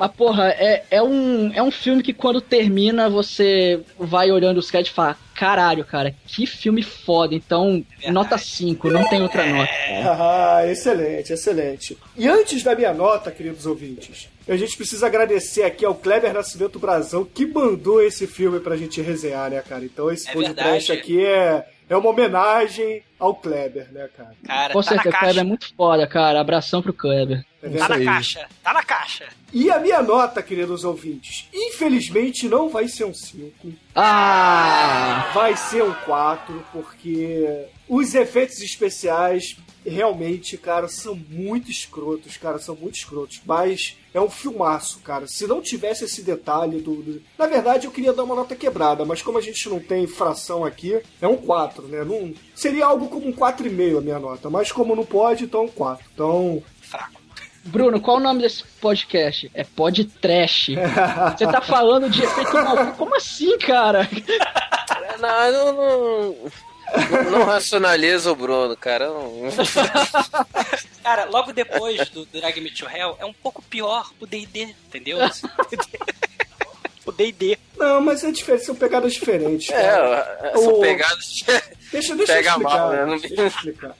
[0.00, 4.70] Mas, porra, é, é, um, é um filme que quando termina, você vai olhando os
[4.70, 7.34] créditos e fala: caralho, cara, que filme foda.
[7.34, 9.70] Então, nota 5, não tem outra nota.
[10.06, 11.98] Ah, excelente, excelente.
[12.16, 16.78] E antes da minha nota, queridos ouvintes, a gente precisa agradecer aqui ao Kleber Nascimento
[16.78, 19.84] Brazão que mandou esse filme pra gente resenhar, né, cara?
[19.84, 24.30] Então esse É podcast aqui é, é uma homenagem ao Kleber, né, cara?
[24.46, 25.16] Cara, Com tá certeza.
[25.18, 26.40] Kleber é muito foda, cara.
[26.40, 27.44] Abração pro Kleber.
[27.62, 29.28] É Tá na caixa, tá na caixa.
[29.52, 33.72] E a minha nota, queridos ouvintes, infelizmente não vai ser um 5.
[33.94, 35.30] Ah!
[35.34, 39.56] Vai ser um 4, porque os efeitos especiais
[39.86, 43.40] realmente, cara, são muito escrotos, cara, são muito escrotos.
[43.46, 45.26] Mas é um filmaço, cara.
[45.26, 46.96] Se não tivesse esse detalhe do.
[47.02, 50.06] do- Na verdade, eu queria dar uma nota quebrada, mas como a gente não tem
[50.06, 52.04] fração aqui, é um 4, né?
[52.04, 52.32] Não...
[52.54, 55.68] Seria algo como um 4,5 a minha nota, mas como não pode, então é um
[55.68, 56.06] 4.
[56.14, 56.62] Então.
[57.64, 59.50] Bruno, qual o nome desse podcast?
[59.54, 60.70] É Pod Trash.
[61.36, 62.96] Você tá falando de efeito maluco?
[62.96, 64.08] Como assim, cara?
[65.20, 66.36] Não, eu não,
[67.22, 69.04] não, não racionaliza o Bruno, cara.
[69.04, 69.50] eu Não...
[71.04, 75.18] Cara, logo depois do Drag Me to Hell, é um pouco pior o D&D, entendeu?
[77.04, 77.58] o D&D.
[77.76, 79.68] Não, mas é diferente, são pegadas diferentes.
[79.70, 80.52] É, cara.
[80.54, 81.44] são O- pegadas.
[81.92, 82.78] Deixa, deixa Pega eu explicar.
[82.78, 83.04] mal, né?
[83.04, 83.94] Não- Deixa eu explicar.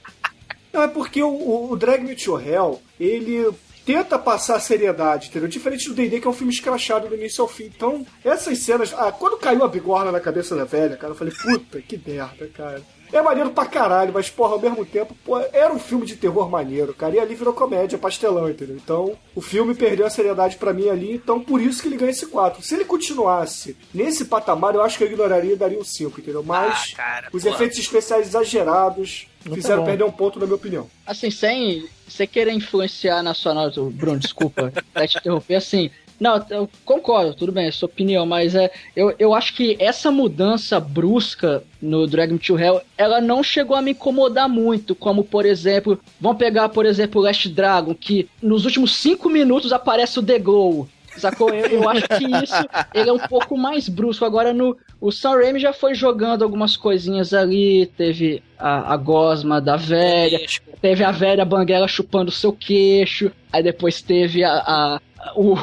[0.73, 3.51] Não, é porque o, o Drag Me to Hell, ele
[3.85, 5.49] tenta passar a seriedade, entendeu?
[5.49, 7.65] Diferente do D&D, que é um filme escrachado do início ao fim.
[7.65, 8.95] Então, essas cenas...
[8.97, 12.47] Ah, quando caiu a bigorna na cabeça da velha, cara, eu falei, puta, que merda,
[12.49, 12.81] cara.
[13.13, 16.49] É maneiro pra caralho, mas, porra, ao mesmo tempo, pô, era um filme de terror
[16.49, 17.17] maneiro, cara.
[17.17, 18.77] E ali virou comédia, pastelão, entendeu?
[18.77, 22.13] Então, o filme perdeu a seriedade pra mim ali, então por isso que ele ganha
[22.13, 22.63] esse 4.
[22.63, 26.45] Se ele continuasse nesse patamar, eu acho que eu ignoraria e daria um 5, entendeu?
[26.45, 27.49] Mas Ah, cara, os pô.
[27.49, 29.87] efeitos especiais exagerados Não tá fizeram bom.
[29.87, 30.91] perder um ponto, na minha opinião.
[31.07, 35.91] Assim, sem você querer influenciar na sua nota, Bruno, desculpa, até te interromper, assim.
[36.21, 40.11] Não, eu concordo, tudo bem, é sua opinião, mas é, eu, eu acho que essa
[40.11, 45.25] mudança brusca no Drag Me to Hell, ela não chegou a me incomodar muito, como,
[45.25, 50.19] por exemplo, vamos pegar, por exemplo, o Last Dragon, que nos últimos cinco minutos aparece
[50.19, 50.87] o The Glow,
[51.19, 51.51] sacou?
[51.55, 52.55] Eu, eu acho que isso,
[52.95, 54.25] ele é um pouco mais brusco.
[54.25, 59.61] Agora, no, o Sam Raimi já foi jogando algumas coisinhas ali, teve a, a gosma
[59.61, 60.41] da velha,
[60.81, 65.01] teve a velha banguela chupando o seu queixo, aí depois teve a, a-
[65.37, 65.55] o,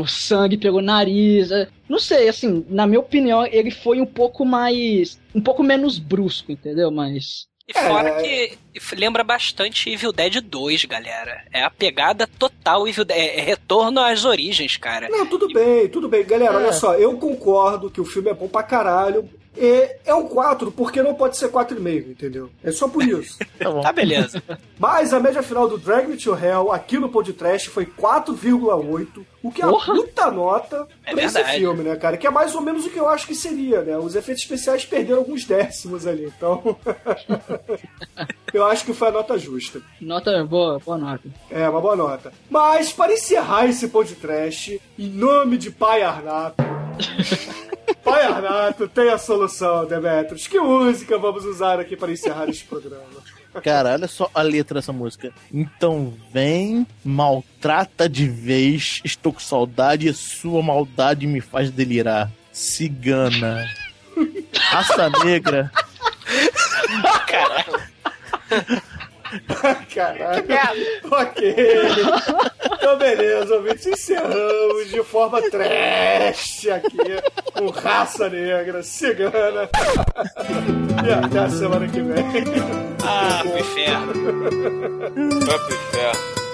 [0.00, 1.50] o sangue pelo nariz.
[1.50, 5.18] é, Não sei, assim, na minha opinião, ele foi um pouco mais.
[5.34, 6.90] um pouco menos brusco, entendeu?
[6.90, 7.46] Mas.
[7.66, 8.56] E fora que
[8.96, 11.42] lembra bastante Evil Dead 2, galera.
[11.52, 13.18] É a pegada total Evil Dead.
[13.18, 15.08] É retorno às origens, cara.
[15.08, 16.24] Não, tudo bem, tudo bem.
[16.24, 16.56] Galera, É.
[16.56, 19.28] olha só, eu concordo que o filme é bom pra caralho.
[19.60, 22.48] E é um 4, porque não pode ser 4,5, entendeu?
[22.62, 23.36] É só por isso.
[23.82, 24.40] Tá beleza.
[24.78, 29.50] Mas a média final do Drag Me to Hell aqui no podcast foi 4,8, o
[29.50, 31.58] que é uma puta nota É pra esse verdade.
[31.58, 32.16] filme, né, cara?
[32.16, 33.98] Que é mais ou menos o que eu acho que seria, né?
[33.98, 36.76] Os efeitos especiais perderam alguns décimos ali, então.
[38.54, 39.80] eu acho que foi a nota justa.
[40.00, 41.28] Nota boa, boa nota.
[41.50, 42.32] É, uma boa nota.
[42.50, 46.56] Mas, para encerrar esse podcast, em nome de Pai Arnato.
[48.04, 50.46] Pai Arnato, tem a solução, Demetrius.
[50.46, 53.04] Que música vamos usar aqui para encerrar este programa?
[53.62, 55.32] Cara, olha só a letra dessa música.
[55.52, 62.30] Então vem, maltrata de vez, estou com saudade e sua maldade me faz delirar.
[62.52, 63.64] Cigana.
[64.54, 65.70] Raça negra.
[67.26, 67.97] Caralho.
[69.94, 70.86] Caralho.
[71.04, 71.54] ok.
[72.72, 73.86] Então, beleza, ouvintes.
[73.86, 76.96] Encerramos de forma trash aqui
[77.52, 79.68] com raça negra, cigana.
[81.06, 82.24] e até a semana que vem.
[83.04, 84.12] Ah, pro inferno.
[85.44, 86.47] Vai pro inferno.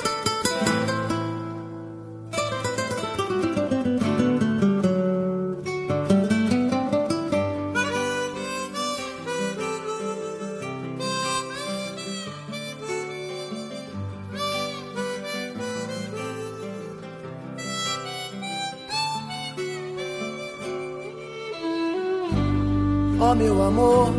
[23.36, 24.10] Meu amor,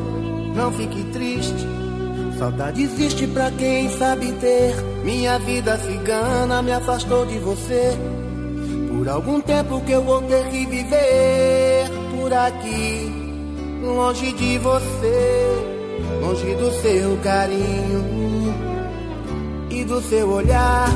[0.56, 1.66] não fique triste.
[2.38, 4.76] Saudade existe pra quem sabe ter.
[5.04, 7.98] Minha vida cigana me afastou de você.
[8.90, 13.12] Por algum tempo que eu vou ter que viver por aqui,
[13.82, 15.48] longe de você,
[16.22, 18.54] longe do seu carinho
[19.70, 20.90] e do seu olhar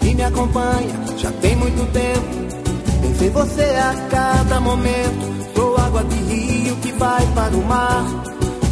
[0.00, 2.44] que me acompanha já tem muito tempo.
[3.02, 5.34] Penso em você a cada momento.
[5.54, 6.23] Sou água de
[6.98, 8.04] vai para o mar.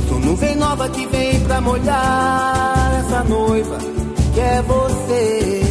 [0.08, 3.78] Sou nuvem nova que vem pra molhar essa noiva
[4.34, 5.62] que é você.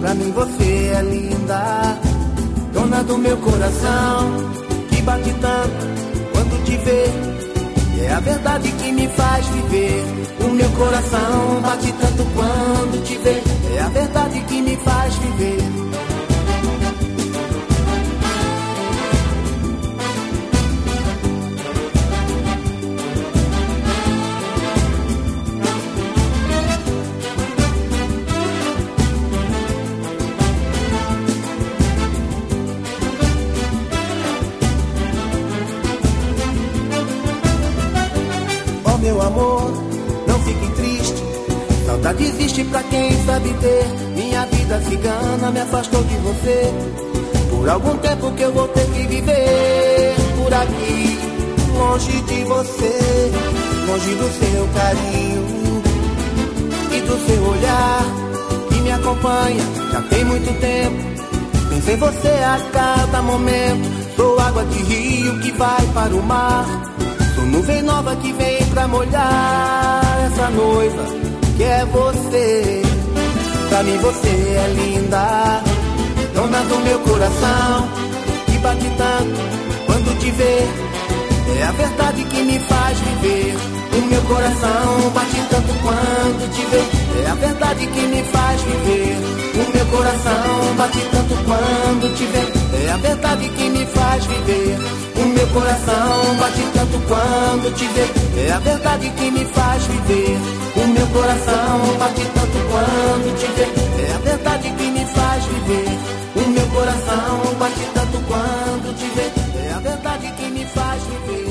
[0.00, 1.98] Pra mim você é linda,
[2.72, 4.32] dona do meu coração
[4.90, 5.86] que bate tanto
[6.32, 7.04] quando te vê.
[8.04, 10.04] É a verdade que me faz viver.
[10.40, 13.42] O meu coração bate tanto quando te vê.
[13.76, 15.87] É a verdade que me faz viver.
[42.58, 43.86] Existe pra quem sabe ter.
[44.16, 46.72] Minha vida cigana me afastou de você.
[47.50, 51.18] Por algum tempo que eu vou ter que viver por aqui,
[51.76, 53.30] longe de você,
[53.86, 55.82] longe do seu carinho
[56.90, 58.04] e do seu olhar
[58.68, 60.96] que me acompanha já tem muito tempo.
[61.70, 64.16] Penso em você a cada momento.
[64.16, 66.66] Sou água de rio que vai para o mar.
[67.36, 71.04] Sou nuvem nova que vem pra molhar essa noiva
[71.56, 72.17] que é você.
[73.70, 75.62] Pra mim você é linda,
[76.34, 77.88] dona do meu coração
[78.44, 79.40] que bate tanto
[79.86, 80.66] quando te vê.
[81.58, 83.56] É a verdade que me faz viver.
[83.96, 87.22] O meu coração bate tanto quando te vê.
[87.24, 89.16] É a verdade que me faz viver.
[89.54, 92.86] O meu coração bate tanto quando te vê.
[92.86, 95.07] É a verdade que me faz viver.
[95.38, 98.10] O meu coração bate tanto quando te vê.
[98.44, 100.36] É a verdade que me faz viver.
[100.74, 103.68] O meu coração bate tanto quando te vê.
[104.02, 105.96] É a verdade que me faz viver.
[106.34, 109.30] O meu coração bate tanto quando te vê.
[109.64, 111.46] É a verdade que me faz viver.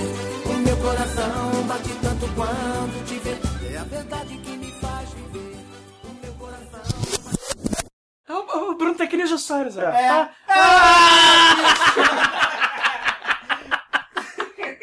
[0.47, 3.37] O meu coração bate tanto quando te vê.
[3.73, 5.65] É a verdade que me faz viver.
[6.03, 6.81] O meu coração.
[8.27, 9.85] O, o Bruno tá que Ninja Cyrus, né?
[9.85, 10.27] É.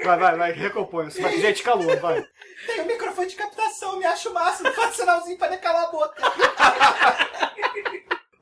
[0.05, 1.07] Vai, vai, vai, recompõe.
[1.11, 2.23] Você vai- Gente, calor, vai.
[2.67, 4.71] Tem um microfone de captação, me acho o máximo.
[4.73, 6.23] Faz sinalzinho pra nem calar a boca.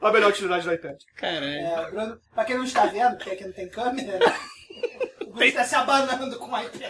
[0.01, 0.97] A melhor utilidade do iPad.
[1.17, 1.45] Caralho.
[1.45, 4.37] É, Bruno, pra quem não está vendo, porque aqui não tem câmera, né?
[5.21, 6.83] O Bruno está se abanando com o iPad.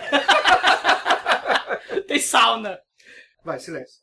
[2.09, 2.79] Tem sauna.
[3.45, 4.01] Vai, silêncio.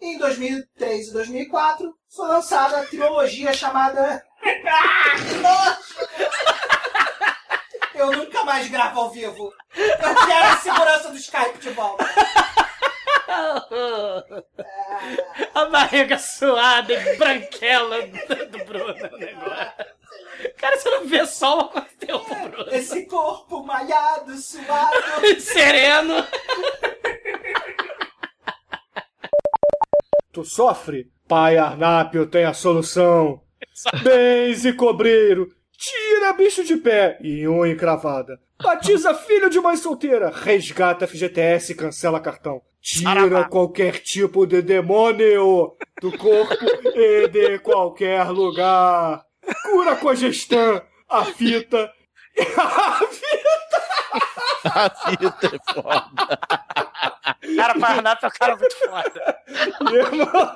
[0.00, 4.22] Em 2003 e 2004, foi lançada a trilogia chamada...
[4.66, 5.94] Ah, que nojo!
[7.94, 9.52] Eu nunca mais gravo ao vivo.
[9.76, 12.04] Eu quero a segurança do Skype de volta.
[15.54, 18.94] A barriga suada e branquela do, Bruno.
[19.12, 19.72] o negócio.
[20.58, 22.70] Cara, você não vê sol há quanto tempo, Bruno?
[22.70, 24.96] Esse corpo malhado, suado.
[25.40, 26.26] Sereno.
[30.32, 31.12] Tu sofre?
[31.28, 33.40] Pai Arnápio tem a solução.
[34.02, 35.48] Benze Cobreiro,
[35.84, 38.40] tira bicho de pé e unha encravada.
[38.62, 42.62] Batiza filho de mãe solteira, resgata FGTS e cancela cartão.
[42.80, 49.24] Tira qualquer tipo de demônio do corpo e de qualquer lugar.
[49.64, 51.92] Cura congestão, a fita.
[52.56, 53.84] A fita!
[54.64, 56.38] A fita é foda.
[57.56, 59.38] Cara, Paranato é um cara muito foda.
[59.92, 60.54] Irmão.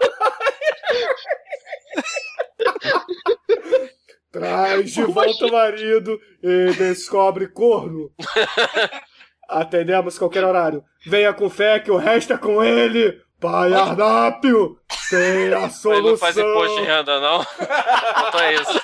[4.38, 8.10] Traz de volta o marido e descobre corno.
[9.48, 10.84] Atendemos qualquer horário.
[11.06, 13.20] Venha com fé que o resto é com ele.
[13.40, 14.78] Pai Arnápio
[15.08, 16.50] tem a Mas não faz solução.
[16.50, 17.44] imposto de renda, não?
[17.44, 18.80] Falta isso.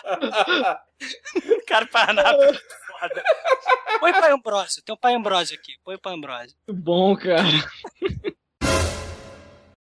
[1.67, 3.23] Cara, Paranato é muito foda.
[3.99, 5.73] Põe Pai Ambrósio, tem um Pai Ambrósio aqui.
[5.85, 6.57] Põe o Pai Ambrósio.
[6.69, 7.43] Muito bom, cara.